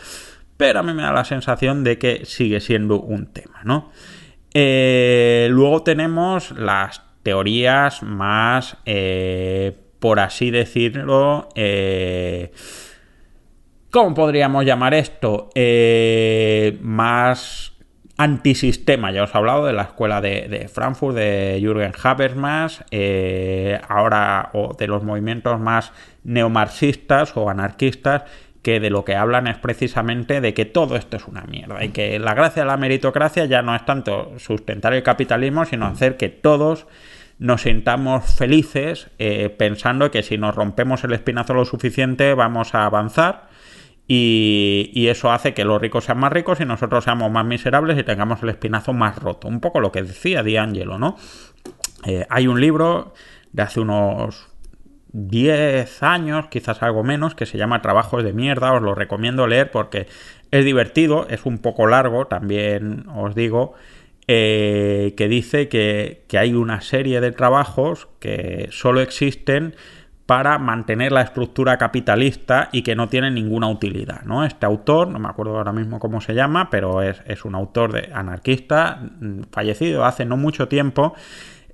[0.58, 3.90] pero a mí me da la sensación de que sigue siendo un tema, ¿no?
[4.54, 12.52] Eh, luego tenemos las teorías más, eh, por así decirlo, eh,
[13.92, 15.52] ¿cómo podríamos llamar esto?
[16.82, 17.74] más
[18.18, 19.12] antisistema.
[19.12, 22.84] Ya os he hablado de la escuela de, de Frankfurt, de Jürgen Habermas,
[23.88, 28.24] ahora o de los movimientos más neomarxistas o anarquistas
[28.62, 31.90] que de lo que hablan es precisamente de que todo esto es una mierda y
[31.90, 36.18] que la gracia de la meritocracia ya no es tanto sustentar el capitalismo, sino hacer
[36.18, 36.86] que todos
[37.40, 42.86] nos sintamos felices eh, pensando que si nos rompemos el espinazo lo suficiente vamos a
[42.86, 43.48] avanzar
[44.12, 48.04] y, eso hace que los ricos sean más ricos y nosotros seamos más miserables y
[48.04, 49.48] tengamos el espinazo más roto.
[49.48, 51.16] Un poco lo que decía D'Angelo, ¿no?
[52.06, 53.14] Eh, hay un libro
[53.52, 54.50] de hace unos
[55.12, 59.70] 10 años, quizás algo menos, que se llama Trabajos de mierda, os lo recomiendo leer
[59.70, 60.08] porque
[60.50, 63.76] es divertido, es un poco largo, también os digo,
[64.32, 69.74] eh, que dice que, que hay una serie de trabajos que solo existen
[70.28, 74.22] para mantener la estructura capitalista y que no tienen ninguna utilidad.
[74.26, 74.46] ¿no?
[74.46, 77.92] Este autor, no me acuerdo ahora mismo cómo se llama, pero es, es un autor
[77.92, 81.16] de anarquista mm, fallecido hace no mucho tiempo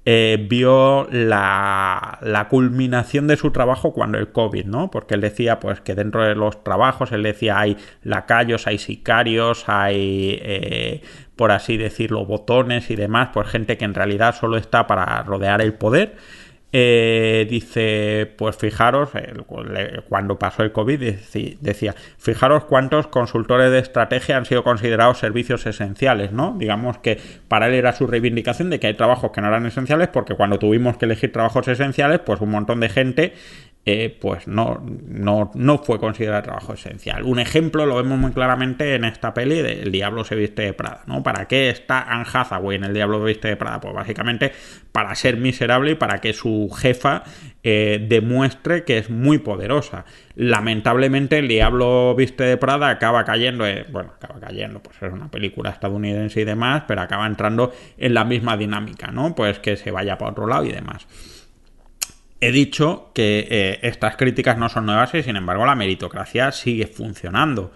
[0.08, 4.92] eh, vio la, la, culminación de su trabajo cuando el COVID, ¿no?
[4.92, 9.68] Porque él decía, pues, que dentro de los trabajos, él decía, hay lacayos, hay sicarios,
[9.68, 11.02] hay, eh,
[11.36, 15.62] por así decirlo, botones y demás, pues gente que en realidad solo está para rodear
[15.62, 16.16] el poder
[16.78, 19.12] eh, dice, pues fijaros,
[20.10, 21.00] cuando pasó el COVID
[21.62, 26.54] decía, fijaros cuántos consultores de estrategia han sido considerados servicios esenciales, ¿no?
[26.58, 27.18] Digamos que
[27.48, 30.60] para él era su reivindicación de que hay trabajos que no eran esenciales porque cuando
[30.60, 33.34] tuvimos que elegir trabajos esenciales, pues un montón de gente
[33.88, 37.22] eh, pues no, no, no, fue considerado trabajo esencial.
[37.22, 40.74] Un ejemplo lo vemos muy claramente en esta peli de El Diablo se viste de
[40.74, 41.22] Prada, ¿no?
[41.22, 43.80] ¿Para qué está Anne Hathaway en El Diablo se viste de Prada?
[43.82, 44.54] Pues básicamente
[44.92, 47.26] para ser miserable y para que su jefa
[47.62, 50.06] eh, demuestre que es muy poderosa.
[50.34, 55.70] Lamentablemente El Diablo viste de Prada acaba cayendo, bueno, acaba cayendo, pues es una película
[55.70, 59.36] estadounidense y demás, pero acaba entrando en la misma dinámica, ¿no?
[59.36, 61.06] Pues que se vaya para otro lado y demás.
[62.46, 66.86] He dicho que eh, estas críticas no son nuevas y sin embargo la meritocracia sigue
[66.86, 67.72] funcionando.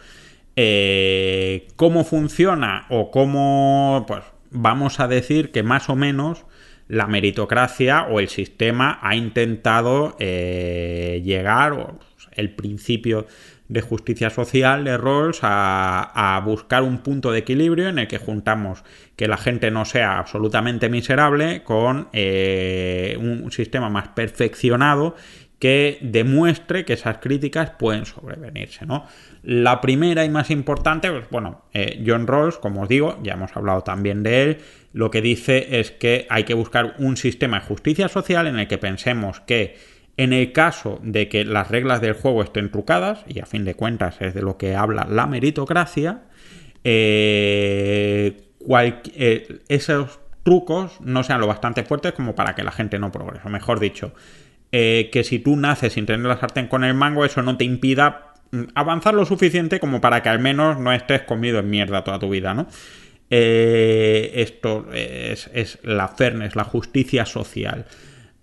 [0.56, 6.46] Eh, ¿Cómo funciona o cómo, pues vamos a decir que más o menos
[6.88, 11.98] la meritocracia o el sistema ha intentado eh, llegar, o
[12.34, 13.26] el principio
[13.70, 18.84] de justicia social de Rawls a, buscar un punto de equilibrio en el que juntamos
[19.16, 25.16] que la gente no sea absolutamente miserable con eh, un sistema más perfeccionado
[25.60, 29.06] que demuestre que esas críticas pueden sobrevenirse, ¿no?
[29.44, 33.56] La primera y más importante, pues bueno, eh, John Rawls, como os digo, ya hemos
[33.56, 34.58] hablado también de él,
[34.94, 38.68] lo que dice es que hay que buscar un sistema de justicia social en el
[38.68, 39.78] que pensemos que
[40.20, 43.76] en el caso de que las reglas del juego estén trucadas, y a fin de
[43.76, 46.24] cuentas es de lo que habla la meritocracia,
[46.84, 53.14] eh, eh, esos trucos no sean lo bastante fuertes como para que la gente no
[53.14, 53.48] progrese.
[53.48, 54.14] Mejor dicho,
[54.74, 57.64] eh, que si tú naces sin tener la sartén con el mango, eso no te
[57.64, 62.04] impida mm, avanzar lo suficiente como para que al menos no estés comido en mierda
[62.04, 62.68] toda tu vida, ¿no?
[63.32, 67.86] esto es, es la fairness, la justicia social.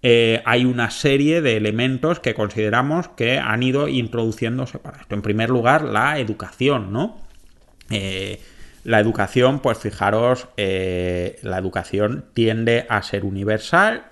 [0.09, 5.17] Eh, hay una serie de elementos que consideramos que han ido introduciéndose para esto.
[5.17, 7.17] En primer lugar, la educación, ¿no?
[7.91, 8.41] Eh,
[8.85, 14.05] la educación, pues fijaros, eh, la educación tiende a ser universal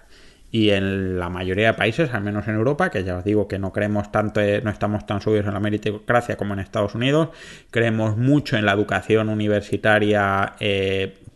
[0.55, 3.59] y en la mayoría de países, al menos en Europa, que ya os digo que
[3.59, 7.31] no creemos tanto, no estamos tan subidos en la meritocracia como en Estados Unidos,
[7.73, 10.55] creemos mucho en la educación universitaria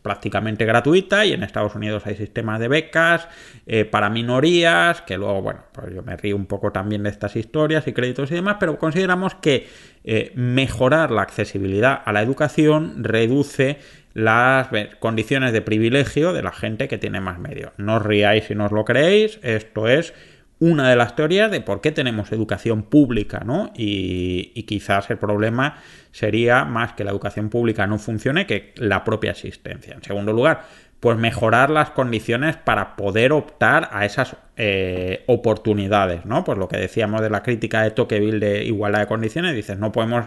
[0.02, 3.28] prácticamente gratuita y en Estados Unidos hay sistemas de becas
[3.66, 7.36] eh, para minorías, que luego, bueno, pues yo me río un poco también de estas
[7.36, 9.66] historias y créditos y demás, pero consideramos que
[10.04, 13.78] eh, mejorar la accesibilidad a la educación reduce
[14.18, 17.72] las condiciones de privilegio de la gente que tiene más medios.
[17.76, 20.12] No os riáis si no os lo creéis, esto es
[20.60, 23.72] una de las teorías de por qué tenemos educación pública, ¿no?
[23.76, 25.76] Y, y, quizás el problema
[26.10, 29.94] sería más que la educación pública no funcione que la propia existencia.
[29.94, 30.64] En segundo lugar,
[31.00, 36.42] pues mejorar las condiciones para poder optar a esas eh, oportunidades, ¿no?
[36.42, 39.92] Pues lo que decíamos de la crítica de Tocqueville de igualdad de condiciones, dices, no
[39.92, 40.26] podemos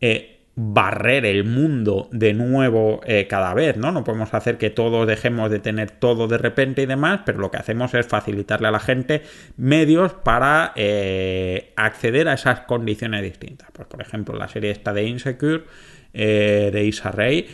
[0.00, 3.90] eh, barrer el mundo de nuevo eh, cada vez, ¿no?
[3.90, 7.50] No podemos hacer que todos dejemos de tener todo de repente y demás, pero lo
[7.50, 9.22] que hacemos es facilitarle a la gente
[9.56, 13.70] medios para eh, acceder a esas condiciones distintas.
[13.72, 15.64] Pues por ejemplo, la serie esta de Insecure
[16.12, 17.48] eh, de Isa Rey,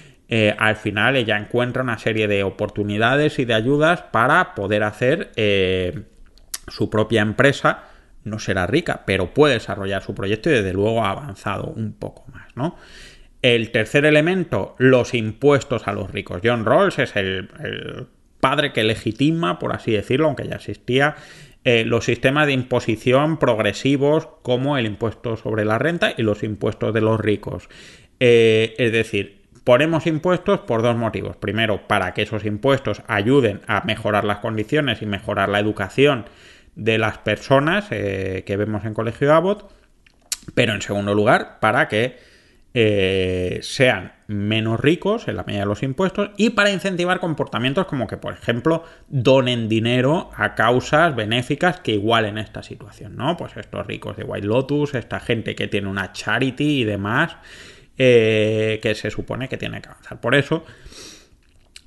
[0.59, 5.31] al final ella encuentra una serie de oportunidades y de ayudas para poder hacer
[6.67, 7.88] su propia empresa
[8.25, 12.25] no será rica, pero puede desarrollar su proyecto y desde luego ha avanzado un poco
[12.33, 12.77] más, ¿no?
[13.41, 16.41] El tercer elemento, los impuestos a los ricos.
[16.43, 17.49] John Rawls es el,
[18.41, 21.17] padre que legitima, por así decirlo, aunque ya existía,
[21.65, 26.95] eh, los sistemas de imposición progresivos como el impuesto sobre la renta y los impuestos
[26.95, 27.69] de los ricos.
[28.21, 31.37] Eh, es decir, ponemos impuestos por dos motivos.
[31.37, 36.25] Primero, para que esos impuestos ayuden a mejorar las condiciones y mejorar la educación
[36.79, 39.69] de las personas eh, que vemos en Colegio Abbott,
[40.55, 42.17] pero en segundo lugar para que
[42.73, 48.07] eh, sean menos ricos en la medida de los impuestos y para incentivar comportamientos como
[48.07, 53.37] que, por ejemplo, donen dinero a causas benéficas que igualen esta situación, ¿no?
[53.37, 57.37] Pues estos ricos de White Lotus, esta gente que tiene una charity y demás,
[57.97, 60.21] eh, que se supone que tiene que avanzar.
[60.21, 60.65] Por eso,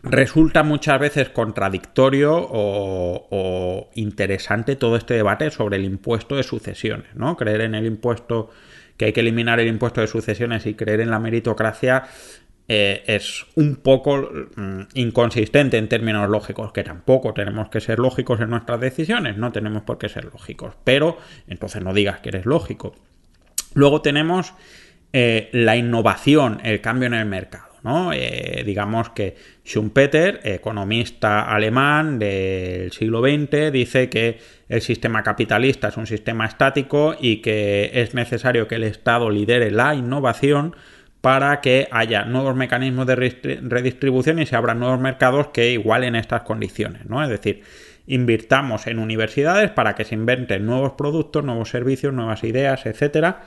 [0.03, 7.37] resulta muchas veces contradictorio o, interesante todo este debate sobre el impuesto de sucesiones, ¿no?
[7.37, 8.49] Creer en el impuesto,
[8.97, 12.05] que hay que eliminar el impuesto de sucesiones y creer en la meritocracia
[12.67, 18.39] eh, es un poco mm, inconsistente en términos lógicos, que tampoco tenemos que ser lógicos
[18.39, 22.45] en nuestras decisiones, no tenemos por qué ser lógicos, pero entonces no digas que eres
[22.45, 22.95] lógico.
[23.73, 24.53] Luego tenemos
[25.13, 27.70] eh, la innovación, el cambio en el mercado.
[28.13, 35.97] Eh, digamos que Schumpeter, economista alemán del siglo XX, dice que el sistema capitalista es
[35.97, 40.75] un sistema estático y que es necesario que el Estado lidere la innovación
[41.21, 46.41] para que haya nuevos mecanismos de redistribución y se abran nuevos mercados que igualen estas
[46.41, 47.23] condiciones, ¿no?
[47.23, 47.61] Es decir,
[48.07, 53.43] invirtamos en universidades para que se inventen nuevos productos, nuevos servicios, nuevas ideas, etcétera,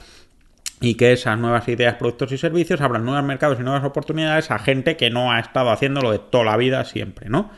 [0.81, 4.59] y que esas nuevas ideas, productos y servicios abran nuevos mercados y nuevas oportunidades a
[4.59, 7.51] gente que no ha estado haciéndolo de toda la vida siempre, ¿no?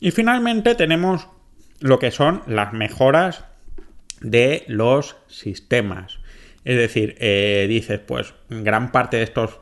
[0.00, 1.28] Y finalmente tenemos
[1.80, 3.44] lo que son las mejoras
[4.20, 6.18] de los sistemas.
[6.64, 9.60] Es decir, eh, dices, pues gran parte de estos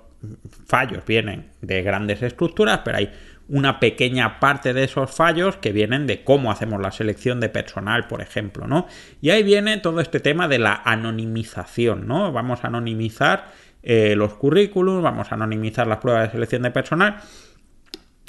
[0.66, 3.12] fallos vienen de grandes estructuras, pero hay
[3.48, 8.08] una pequeña parte de esos fallos que vienen de cómo hacemos la selección de personal,
[8.08, 8.86] por ejemplo, ¿no?
[9.20, 12.32] Y ahí viene todo este tema de la anonimización, ¿no?
[12.32, 17.16] Vamos a anonimizar eh, los currículums, vamos a anonimizar las pruebas de selección de personal.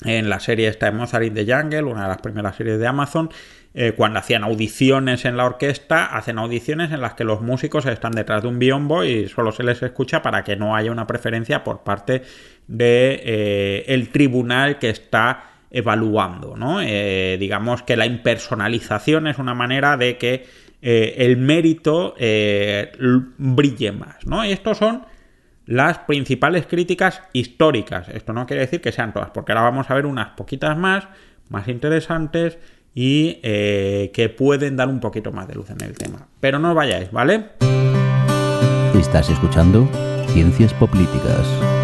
[0.05, 3.32] En la serie esta de Mozart in Jungle, una de las primeras series de Amazon,
[3.74, 8.11] eh, cuando hacían audiciones en la orquesta, hacen audiciones en las que los músicos están
[8.11, 11.63] detrás de un biombo y solo se les escucha para que no haya una preferencia
[11.63, 12.24] por parte
[12.68, 16.82] de eh, el tribunal que está evaluando, ¿no?
[16.82, 20.45] Eh, digamos que la impersonalización es una manera de que
[20.80, 22.13] el mérito
[23.38, 24.45] brille más, ¿no?
[24.45, 25.03] Y estos son
[25.68, 28.07] las principales críticas históricas.
[28.09, 31.07] Esto no quiere decir que sean todas, porque ahora vamos a ver unas poquitas más,
[31.49, 32.57] más interesantes
[32.95, 36.28] y eh, que pueden dar un poquito más de luz en el tema.
[36.39, 37.49] Pero no os vayáis, ¿vale?
[38.97, 39.88] Estás escuchando
[40.30, 41.76] Ciencias Políticas.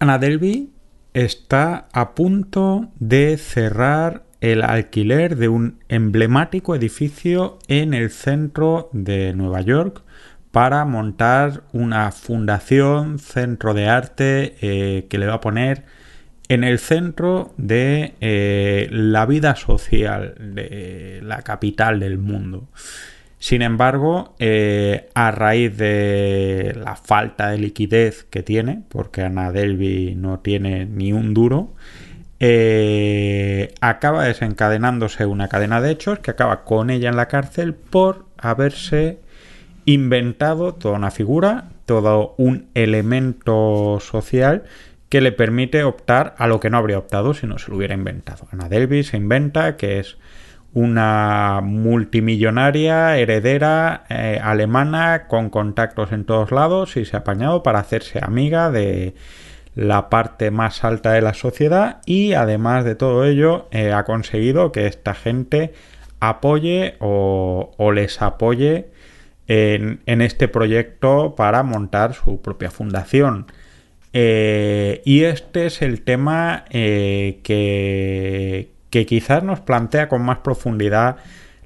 [0.00, 0.72] Ana Delby
[1.12, 9.34] está a punto de cerrar el alquiler de un emblemático edificio en el centro de
[9.34, 10.02] Nueva York
[10.52, 15.84] para montar una fundación, centro de arte eh, que le va a poner
[16.48, 22.70] en el centro de eh, la vida social de la capital del mundo.
[23.40, 30.14] Sin embargo, eh, a raíz de la falta de liquidez que tiene, porque Ana Delby
[30.14, 31.72] no tiene ni un duro,
[32.38, 38.26] eh, acaba desencadenándose una cadena de hechos que acaba con ella en la cárcel por
[38.36, 39.20] haberse
[39.86, 44.64] inventado toda una figura, todo un elemento social
[45.08, 47.94] que le permite optar a lo que no habría optado si no se lo hubiera
[47.94, 48.48] inventado.
[48.52, 50.18] Ana Delby se inventa que es
[50.72, 57.80] una multimillonaria heredera eh, alemana con contactos en todos lados y se ha apañado para
[57.80, 59.14] hacerse amiga de
[59.74, 64.72] la parte más alta de la sociedad y además de todo ello eh, ha conseguido
[64.72, 65.72] que esta gente
[66.20, 68.90] apoye o, les apoye
[69.48, 73.46] en, este proyecto para montar su propia fundación.
[74.12, 77.40] Eh, y este es el tema eh,
[78.90, 81.16] que, quizás nos plantea con más profundidad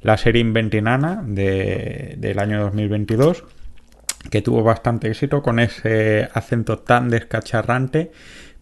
[0.01, 3.45] la serie Inventinana de, del año 2022,
[4.31, 8.13] que tuvo bastante éxito con ese acento tan descacharrante,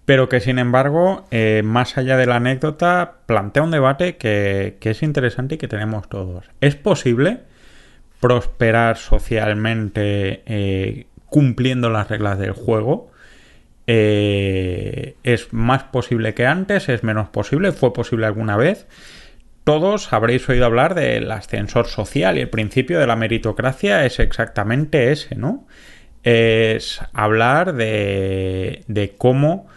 [0.04, 4.90] pero que sin embargo, eh, más allá de la anécdota, plantea un debate que, que
[4.90, 6.46] es interesante y que tenemos todos.
[6.60, 7.40] ¿Es posible
[8.20, 13.11] prosperar socialmente cumpliendo las reglas del juego?
[13.87, 18.87] Eh, es más posible que antes, es menos posible, fue posible alguna vez.
[19.64, 25.12] Todos habréis oído hablar del ascensor social y el principio de la meritocracia es exactamente
[25.12, 25.66] ese, ¿no?
[26.24, 29.68] Es hablar de, de cómo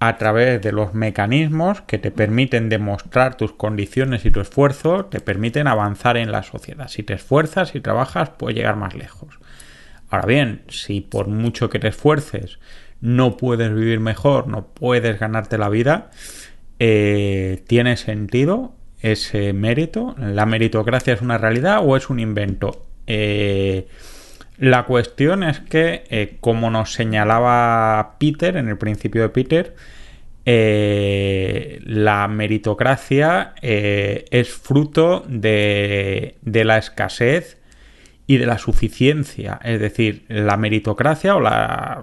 [0.00, 5.20] a través de los mecanismos que te permiten demostrar tus condiciones y tu esfuerzo, te
[5.20, 6.88] permiten avanzar en la sociedad.
[6.88, 9.38] Si te esfuerzas y trabajas, puedes llegar más lejos.
[10.10, 12.58] Ahora bien, si por mucho que te esfuerces
[13.02, 16.10] no puedes vivir mejor, no puedes ganarte la vida,
[16.78, 20.14] eh, ¿tiene sentido ese mérito?
[20.18, 22.86] ¿La meritocracia es una realidad o es un invento?
[23.06, 23.88] Eh,
[24.58, 29.74] La cuestión es que, eh, como nos señalaba Peter en el principio de Peter,
[30.44, 37.58] la meritocracia es fruto de, la escasez
[38.26, 39.60] y de la suficiencia.
[39.64, 42.02] Es decir, la meritocracia o la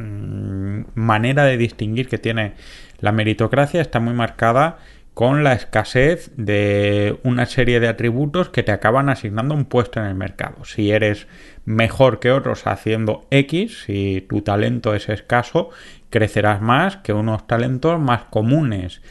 [0.00, 2.54] mm, manera de distinguir que tiene
[3.00, 4.78] la meritocracia está muy marcada
[5.14, 10.06] con la escasez de una serie de atributos que te acaban asignando un puesto en
[10.06, 10.64] el mercado.
[10.64, 11.26] Si eres
[11.64, 15.70] mejor que otros haciendo X, si tu talento es escaso,
[16.10, 19.02] crecerás más que unos talentos más comunes.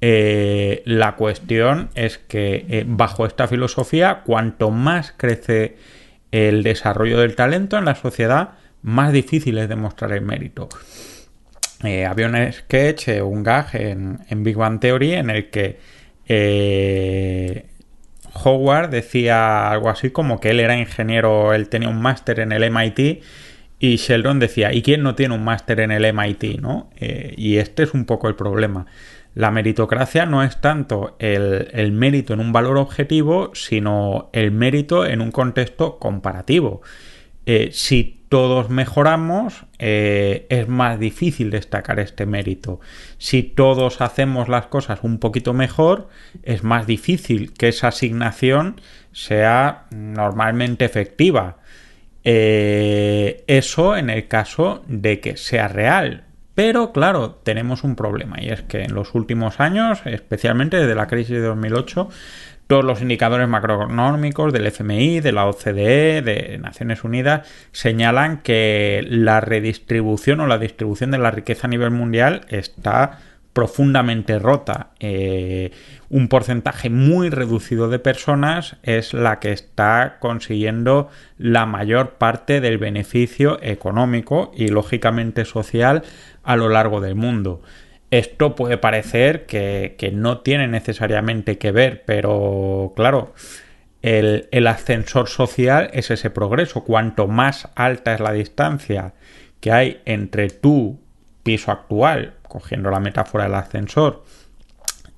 [0.00, 5.78] Eh, la cuestión es que eh, bajo esta filosofía, cuanto más crece
[6.32, 8.50] el desarrollo del talento en la sociedad,
[8.86, 10.68] más difícil es demostrar el mérito.
[11.82, 15.80] Eh, había un sketch, eh, un gag en, Big Bang Theory en el que
[16.28, 17.66] eh,
[18.32, 22.70] Howard decía algo así como que él era ingeniero, él tenía un máster en el
[22.70, 23.24] MIT
[23.80, 26.60] y Sheldon decía, ¿y quién no tiene un máster en el MIT?
[26.60, 26.88] ¿no?
[26.96, 28.86] y este es un poco el problema.
[29.34, 35.04] La meritocracia no es tanto el, el, mérito en un valor objetivo, sino el mérito
[35.04, 36.82] en un contexto comparativo.
[37.70, 42.80] Si todos mejoramos, eh, es más difícil destacar este mérito.
[43.18, 46.08] Si todos hacemos las cosas un poquito mejor,
[46.42, 48.80] es más difícil que esa asignación
[49.12, 51.58] sea normalmente efectiva.
[52.24, 56.24] Eh, eso en el caso de que sea real.
[56.56, 61.06] Pero claro, tenemos un problema y es que en los últimos años, especialmente desde la
[61.06, 62.08] crisis de 2008,
[62.66, 69.40] todos los indicadores macroeconómicos del FMI, de la OCDE, de Naciones Unidas, señalan que la
[69.40, 73.18] redistribución o la distribución de la riqueza a nivel mundial está
[73.56, 74.90] profundamente rota.
[75.00, 75.70] Eh,
[76.10, 81.08] un porcentaje muy reducido de personas es la que está consiguiendo
[81.38, 86.02] la mayor parte del beneficio económico y lógicamente social
[86.42, 87.62] a lo largo del mundo.
[88.16, 93.34] Esto puede parecer que, no tiene necesariamente que ver, pero claro,
[94.00, 96.82] el, ascensor social es ese progreso.
[96.82, 99.12] Cuanto más alta es la distancia
[99.60, 100.98] que hay entre tu
[101.42, 104.24] piso actual, cogiendo la metáfora del ascensor,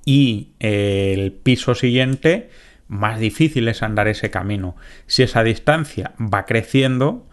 [0.05, 2.51] y el piso siguiente,
[2.89, 4.75] más difícil es andar ese camino.
[5.07, 7.29] Si esa distancia va creciendo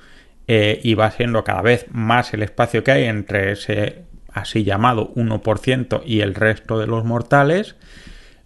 [0.47, 4.03] eh, y va siendo cada vez más el espacio que hay entre ese
[4.35, 7.75] así llamado 1% y el resto de los mortales,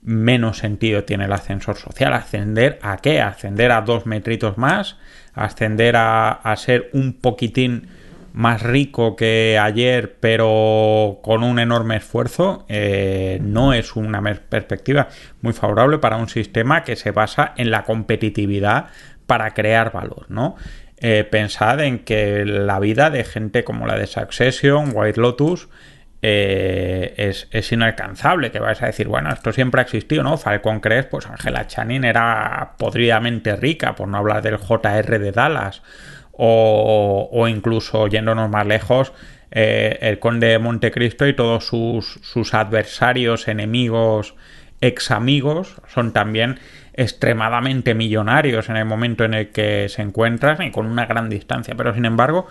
[0.01, 2.13] menos sentido tiene el ascensor social.
[2.13, 3.21] ¿Ascender a qué?
[3.21, 4.97] ¿Ascender a dos metritos más?
[5.33, 7.87] ¿Ascender a, ser un poquitín
[8.33, 12.65] más rico que ayer pero con un enorme esfuerzo?
[12.69, 15.07] Eh, no es una perspectiva
[15.41, 18.87] muy favorable para un sistema que se basa en la competitividad
[19.25, 20.55] para crear valor, ¿no?
[21.01, 25.69] Eh, pensad en que la vida de gente como la de Succession, White Lotus,
[26.21, 27.13] eh,
[27.51, 30.37] es, inalcanzable, que vais a decir, bueno, esto siempre ha existido, ¿no?
[30.37, 35.81] Falcon Crest, pues Angela Channing era podridamente rica, por no hablar del JR de Dallas,
[36.31, 39.13] o, incluso yéndonos más lejos,
[39.51, 44.35] eh, el conde de Montecristo y todos sus, sus adversarios, enemigos,
[44.81, 46.59] ex amigos, son también
[46.99, 51.73] extremadamente millonarios en el momento en el que se encuentran y con una gran distancia.
[51.77, 52.47] Pero sin embargo,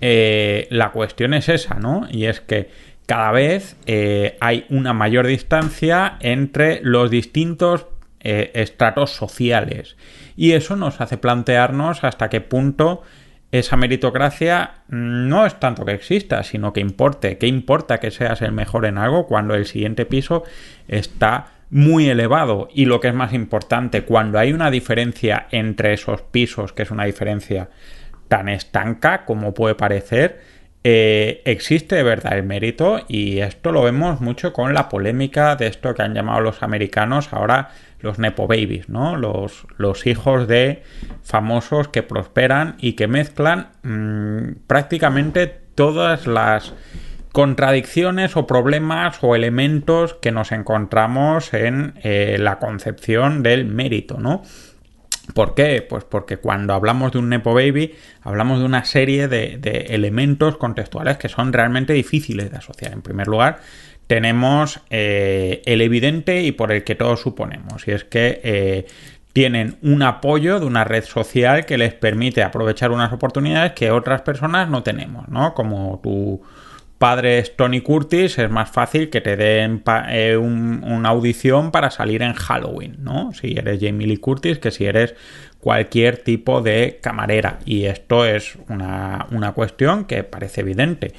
[0.00, 2.06] eh, la cuestión es esa, ¿no?
[2.08, 2.70] Y es que
[3.06, 7.86] cada vez eh, hay una mayor distancia entre los distintos
[8.20, 9.96] eh, estratos sociales.
[10.36, 13.02] Y eso nos hace plantearnos hasta qué punto
[13.50, 17.36] esa meritocracia no es tanto que exista, sino que importe.
[17.36, 20.44] ¿Qué importa que seas el mejor en algo cuando el siguiente piso
[20.86, 26.20] está muy elevado y lo que es más importante, cuando hay una diferencia entre esos
[26.20, 27.70] pisos, que es una diferencia
[28.28, 30.40] tan estanca como puede parecer,
[30.84, 35.68] eh, existe de verdad el mérito y esto lo vemos mucho con la polémica de
[35.68, 37.70] esto que han llamado los americanos ahora
[38.00, 39.16] los nepo babies, ¿no?
[39.16, 40.82] Los, los hijos de
[41.22, 46.74] famosos que prosperan y que mezclan mm, prácticamente todas las
[47.32, 54.42] contradicciones o problemas o elementos que nos encontramos en eh, la concepción del mérito, ¿no?
[55.34, 55.86] ¿Por qué?
[55.88, 61.16] Pues porque cuando hablamos de un Nepo Baby, hablamos de una serie de, elementos contextuales
[61.16, 62.92] que son realmente difíciles de asociar.
[62.92, 63.60] En primer lugar,
[64.08, 68.86] tenemos eh, el evidente y por el que todos suponemos, y es que eh,
[69.32, 74.22] tienen un apoyo de una red social que les permite aprovechar unas oportunidades que otras
[74.22, 75.54] personas no tenemos, ¿no?
[75.54, 76.42] Como tu
[77.02, 82.22] padre es Tony Curtis, es más fácil que te den eh, una audición para salir
[82.22, 83.32] en Halloween, ¿no?
[83.32, 85.16] Si eres Jamie Lee Curtis, que si eres
[85.58, 87.58] cualquier tipo de camarera.
[87.64, 91.12] Y esto es una, cuestión que parece evidente.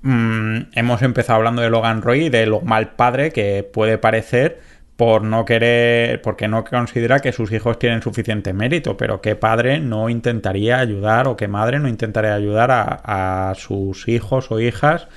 [0.00, 4.62] Mm, hemos empezado hablando de Logan Roy y de lo mal padre que puede parecer
[5.00, 9.80] por no querer, porque no considera que sus hijos tienen suficiente mérito, pero qué padre
[9.80, 15.08] no intentaría ayudar o qué madre no intentaría ayudar a, sus hijos o hijas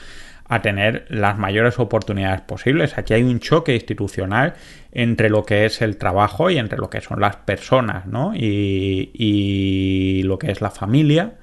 [0.48, 2.98] a tener las mayores oportunidades posibles.
[2.98, 4.54] Aquí hay un choque institucional
[4.94, 8.32] entre lo que es el trabajo y entre lo que son las personas, ¿no?
[8.34, 11.34] Y, lo que es la familia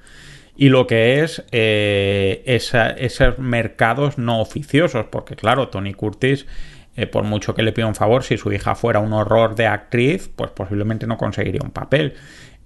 [0.57, 6.47] y lo que es eh, esos mercados no oficiosos, porque claro, Tony Curtis
[6.95, 9.67] eh, por mucho que le pida un favor, si su hija fuera un horror de
[9.67, 12.15] actriz, pues posiblemente no conseguiría un papel.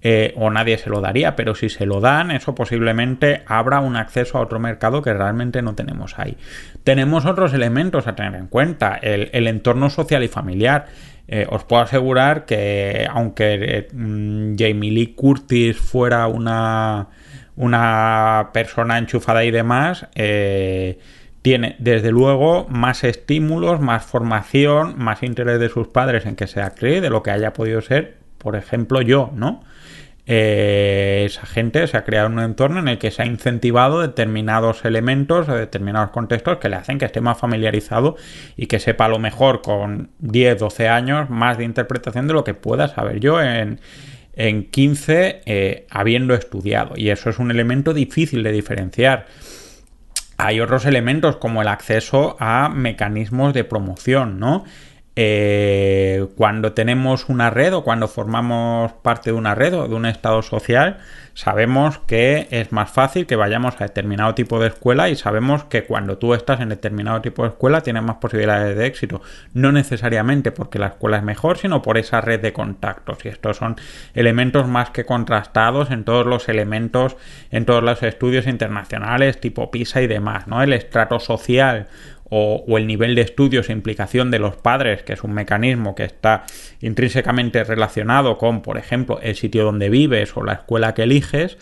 [0.02, 3.96] Eh, o nadie se lo daría, pero si se lo dan, eso posiblemente abra un
[3.96, 6.36] acceso a otro mercado que realmente no tenemos ahí.
[6.84, 10.86] Tenemos otros elementos a tener en cuenta, el, entorno social y familiar.
[11.28, 17.08] Eh, os puedo asegurar que aunque mm, Jamie Lee Curtis fuera una,
[17.56, 20.06] una persona enchufada y demás,
[21.46, 26.66] tiene desde luego más estímulos, más formación, más interés de sus padres en que sea
[26.66, 29.62] actriz de lo que haya podido ser, por ejemplo, yo, ¿no?
[30.26, 34.84] Eh, esa gente se ha creado un entorno en el que se ha incentivado determinados
[34.84, 38.16] elementos o determinados contextos que le hacen que esté más familiarizado
[38.56, 42.42] y que sepa a lo mejor con 10, 12 años más de interpretación de lo
[42.42, 43.78] que pueda saber yo en,
[44.32, 46.94] en 15 eh, habiendo estudiado.
[46.96, 49.26] Y eso es un elemento difícil de diferenciar
[50.38, 54.64] hay otros elementos como el acceso a mecanismos de promoción, ¿no?
[55.18, 60.04] Eh, cuando tenemos una red o cuando formamos parte de una red o de un
[60.04, 60.98] estado social,
[61.32, 65.84] sabemos que es más fácil que vayamos a determinado tipo de escuela y sabemos que
[65.84, 69.22] cuando tú estás en determinado tipo de escuela tienes más posibilidades de éxito.
[69.54, 73.24] No necesariamente porque la escuela es mejor, sino por esa red de contactos.
[73.24, 73.76] Y estos son
[74.12, 77.16] elementos más que contrastados en todos los elementos,
[77.50, 80.62] en todos los estudios internacionales tipo PISA y demás, ¿no?
[80.62, 81.86] El estrato social
[82.28, 86.04] o, el nivel de estudios e implicación de los padres, que es un mecanismo que
[86.04, 86.44] está
[86.80, 91.58] intrínsecamente relacionado con, por ejemplo, el sitio donde vives o la escuela que eliges,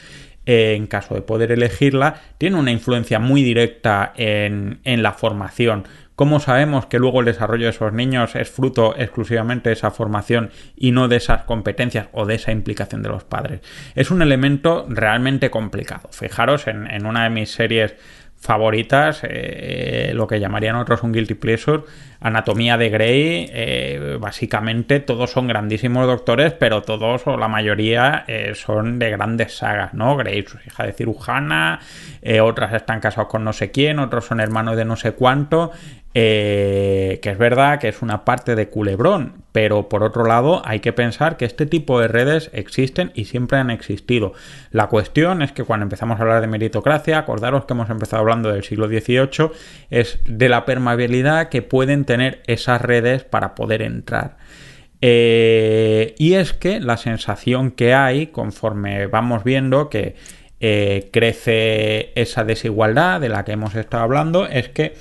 [0.46, 5.84] eh, en caso de poder elegirla, tiene una influencia muy directa en, en la formación.
[6.16, 10.50] ¿Cómo sabemos que luego el desarrollo de esos niños es fruto exclusivamente de esa formación
[10.76, 13.62] y no de esas competencias o de esa implicación de los padres?
[13.96, 16.08] Es un elemento realmente complicado.
[16.12, 17.96] Fijaros en, en una de mis series
[18.44, 21.84] favoritas, eh, lo que llamarían otros un guilty pleasure,
[22.20, 28.52] Anatomía de Grey, eh, básicamente todos son grandísimos doctores, pero todos o la mayoría eh,
[28.54, 30.14] son de grandes sagas, ¿no?
[30.16, 31.80] Grey, su hija de cirujana,
[32.42, 35.72] otras están casados con no sé quién, otros son hermanos de no sé cuánto,
[36.14, 40.92] que es verdad que es una parte de culebrón, pero por otro lado hay que
[40.92, 44.32] pensar que este tipo de redes existen y siempre han existido.
[44.70, 48.52] La cuestión es que cuando empezamos a hablar de meritocracia, acordaros que hemos empezado hablando
[48.52, 49.50] del siglo XVIII,
[49.90, 54.36] es de la permeabilidad que pueden tener esas redes para poder entrar.
[55.00, 60.14] Eh, y es que la sensación que hay conforme vamos viendo que
[60.60, 64.94] eh, crece esa desigualdad de la que hemos estado hablando es que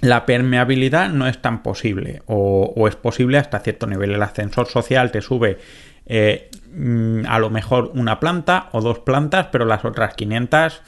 [0.00, 4.12] la permeabilidad no es tan posible o, es posible hasta cierto nivel.
[4.12, 5.58] El ascensor social te sube
[6.06, 10.82] eh, mm, a lo mejor una planta o dos plantas, pero las otras 500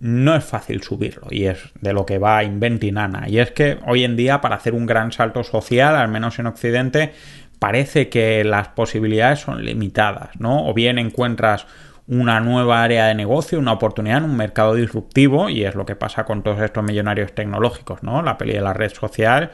[0.00, 3.28] no es fácil subirlo y es de lo que va Inventinana.
[3.28, 6.46] Y es que hoy en día para hacer un gran salto social, al menos en
[6.46, 7.12] Occidente,
[7.58, 10.66] parece que las posibilidades son limitadas, ¿no?
[10.68, 11.66] O bien encuentras
[12.06, 15.96] una nueva área de negocio, una oportunidad en un mercado disruptivo y es lo que
[15.96, 18.22] pasa con todos estos millonarios tecnológicos, ¿no?
[18.22, 19.50] La peli de la red social,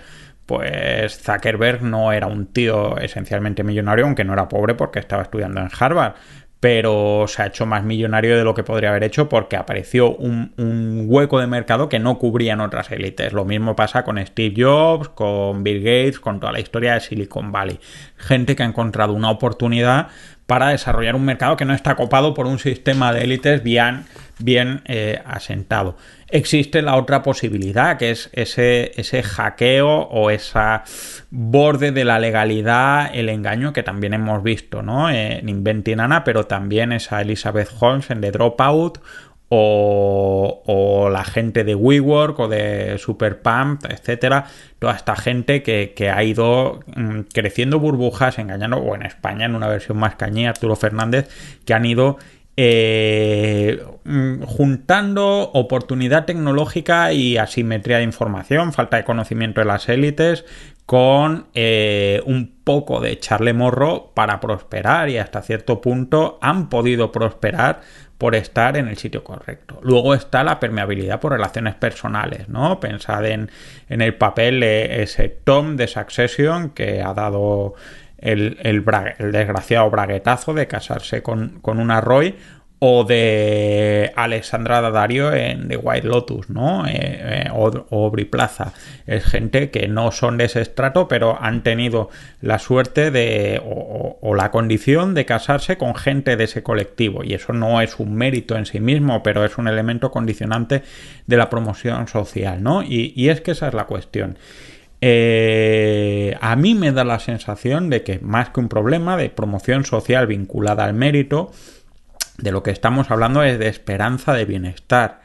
[0.47, 5.61] pues Zuckerberg no era un tío esencialmente millonario, aunque no era pobre porque estaba estudiando
[5.61, 6.15] en Harvard,
[6.59, 10.53] pero se ha hecho más millonario de lo que podría haber hecho porque apareció un,
[10.59, 13.33] un, hueco de mercado que no cubrían otras élites.
[13.33, 17.51] Lo mismo pasa con Steve Jobs, con Bill Gates, con toda la historia de Silicon
[17.51, 17.81] Valley.
[18.17, 20.09] Gente que ha encontrado una oportunidad
[20.51, 24.07] para desarrollar un mercado que no está copado por un sistema de élites bien,
[24.41, 25.97] bien eh, asentado.
[26.27, 30.83] Existe la otra posibilidad, que es ese, ese hackeo o esa
[31.31, 35.09] borde de la legalidad, el engaño que también hemos visto ¿no?
[35.09, 38.99] en Inventinana, pero también esa Elizabeth Holmes en The Dropout
[39.53, 44.47] o, la gente de WeWork o de Superpump, etcétera,
[44.79, 49.69] toda esta gente que, ha ido mm, creciendo burbujas, engañando, o en España en una
[49.69, 51.29] versión más cañía, Arturo Fernández,
[51.65, 52.19] que han ido
[52.57, 60.45] eh, mm, juntando oportunidad tecnológica y asimetría de información, falta de conocimiento de las élites,
[60.87, 67.13] con eh, un poco de echarle morro para prosperar y hasta cierto punto han podido
[67.13, 67.81] prosperar
[68.21, 69.81] por estar en el sitio correcto.
[69.83, 72.79] Luego está la permeabilidad por relaciones personales, ¿no?
[72.79, 73.51] Pensad en,
[73.89, 77.73] el papel de ese Tom de Succession que ha dado
[78.19, 78.85] el, el,
[79.33, 82.37] desgraciado braguetazo de casarse con, con una Roy
[82.83, 86.87] o de Alexandra Daddario en The White Lotus, ¿no?
[86.87, 88.73] Eh, eh, o, o Plaza.
[89.07, 92.09] Es gente que no son de ese estrato, pero han tenido
[92.41, 97.23] la suerte de o, la condición de casarse con gente de ese colectivo.
[97.23, 100.83] Y eso no es un mérito en sí mismo, pero es un elemento condicionante
[101.27, 102.83] de la promoción social, ¿no?
[102.83, 104.39] Y, es que esa es la cuestión.
[105.03, 109.85] Eh, a mí me da la sensación de que más que un problema de promoción
[109.85, 111.53] social vinculada al mérito,
[112.43, 115.21] de lo que estamos hablando es de esperanza de bienestar.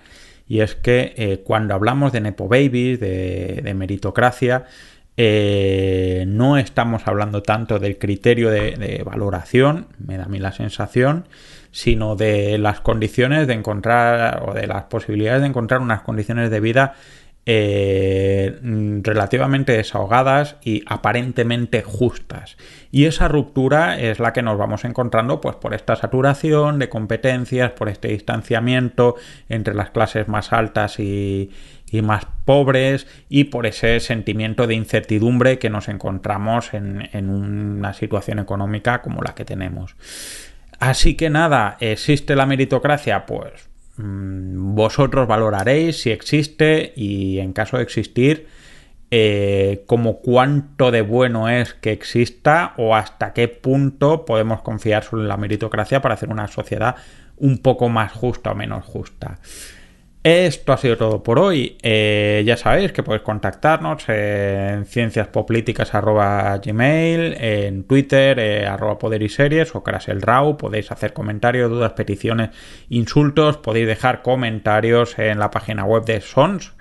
[0.48, 4.66] Y es que eh, cuando hablamos de Nepo Babies, de, meritocracia,
[5.18, 11.28] eh, no estamos hablando tanto del criterio de, valoración, me da a mí la sensación,
[11.72, 16.60] sino de las condiciones de encontrar o de las posibilidades de encontrar unas condiciones de
[16.60, 16.94] vida
[17.48, 18.60] eh,
[19.04, 22.58] relativamente desahogadas y aparentemente justas.
[22.92, 27.72] Y esa ruptura es la que nos vamos encontrando pues, por esta saturación de competencias,
[27.74, 29.16] por este distanciamiento
[29.48, 31.52] entre las clases más altas y,
[32.04, 39.02] más pobres y por ese sentimiento de incertidumbre que nos encontramos en, una situación económica
[39.02, 39.96] como la que tenemos.
[40.80, 43.26] Así que nada, ¿existe la meritocracia?
[43.26, 48.48] Pues Mm, vosotros valoraréis si existe y en caso de existir,
[49.12, 55.22] eh, como cuánto de bueno es que exista o hasta qué punto podemos confiar solo
[55.22, 56.96] en la meritocracia para hacer una sociedad
[57.38, 59.40] un poco más justa o menos justa.
[60.26, 61.78] Esto ha sido todo por hoy.
[61.84, 69.76] Eh, ya sabéis que podéis contactarnos en cienciaspoplíticas.gmail, en Twitter, eh, arroba poder y series
[69.76, 70.58] o Raw.
[70.58, 72.50] Podéis hacer comentarios, dudas, peticiones,
[72.90, 73.58] insultos.
[73.58, 76.74] Podéis dejar comentarios en la página web de Sons.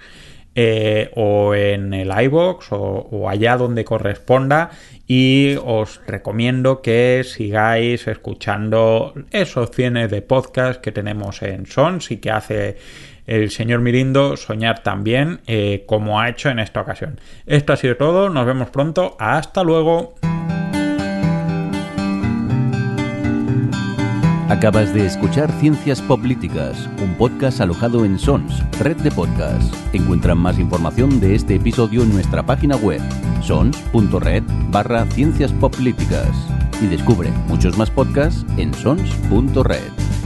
[0.57, 4.71] Eh, o en el iBox o, o, allá donde corresponda
[5.05, 12.19] y os recomiendo que sigáis escuchando esos cienes de podcast que tenemos en Sons y
[12.19, 12.77] que hace
[13.27, 17.21] el señor Mirindo soñar también eh, como ha hecho en esta ocasión.
[17.47, 20.15] Esto ha sido todo, nos vemos pronto, hasta luego.
[24.51, 29.75] Acabas de escuchar Ciencias Políticas, un podcast alojado en Sons, red de podcasts.
[29.95, 33.01] Encuentran más información de este episodio en nuestra página web,
[33.43, 36.29] sons.red barra ciencias políticas.
[36.83, 40.24] Y descubre muchos más podcasts en sons.red.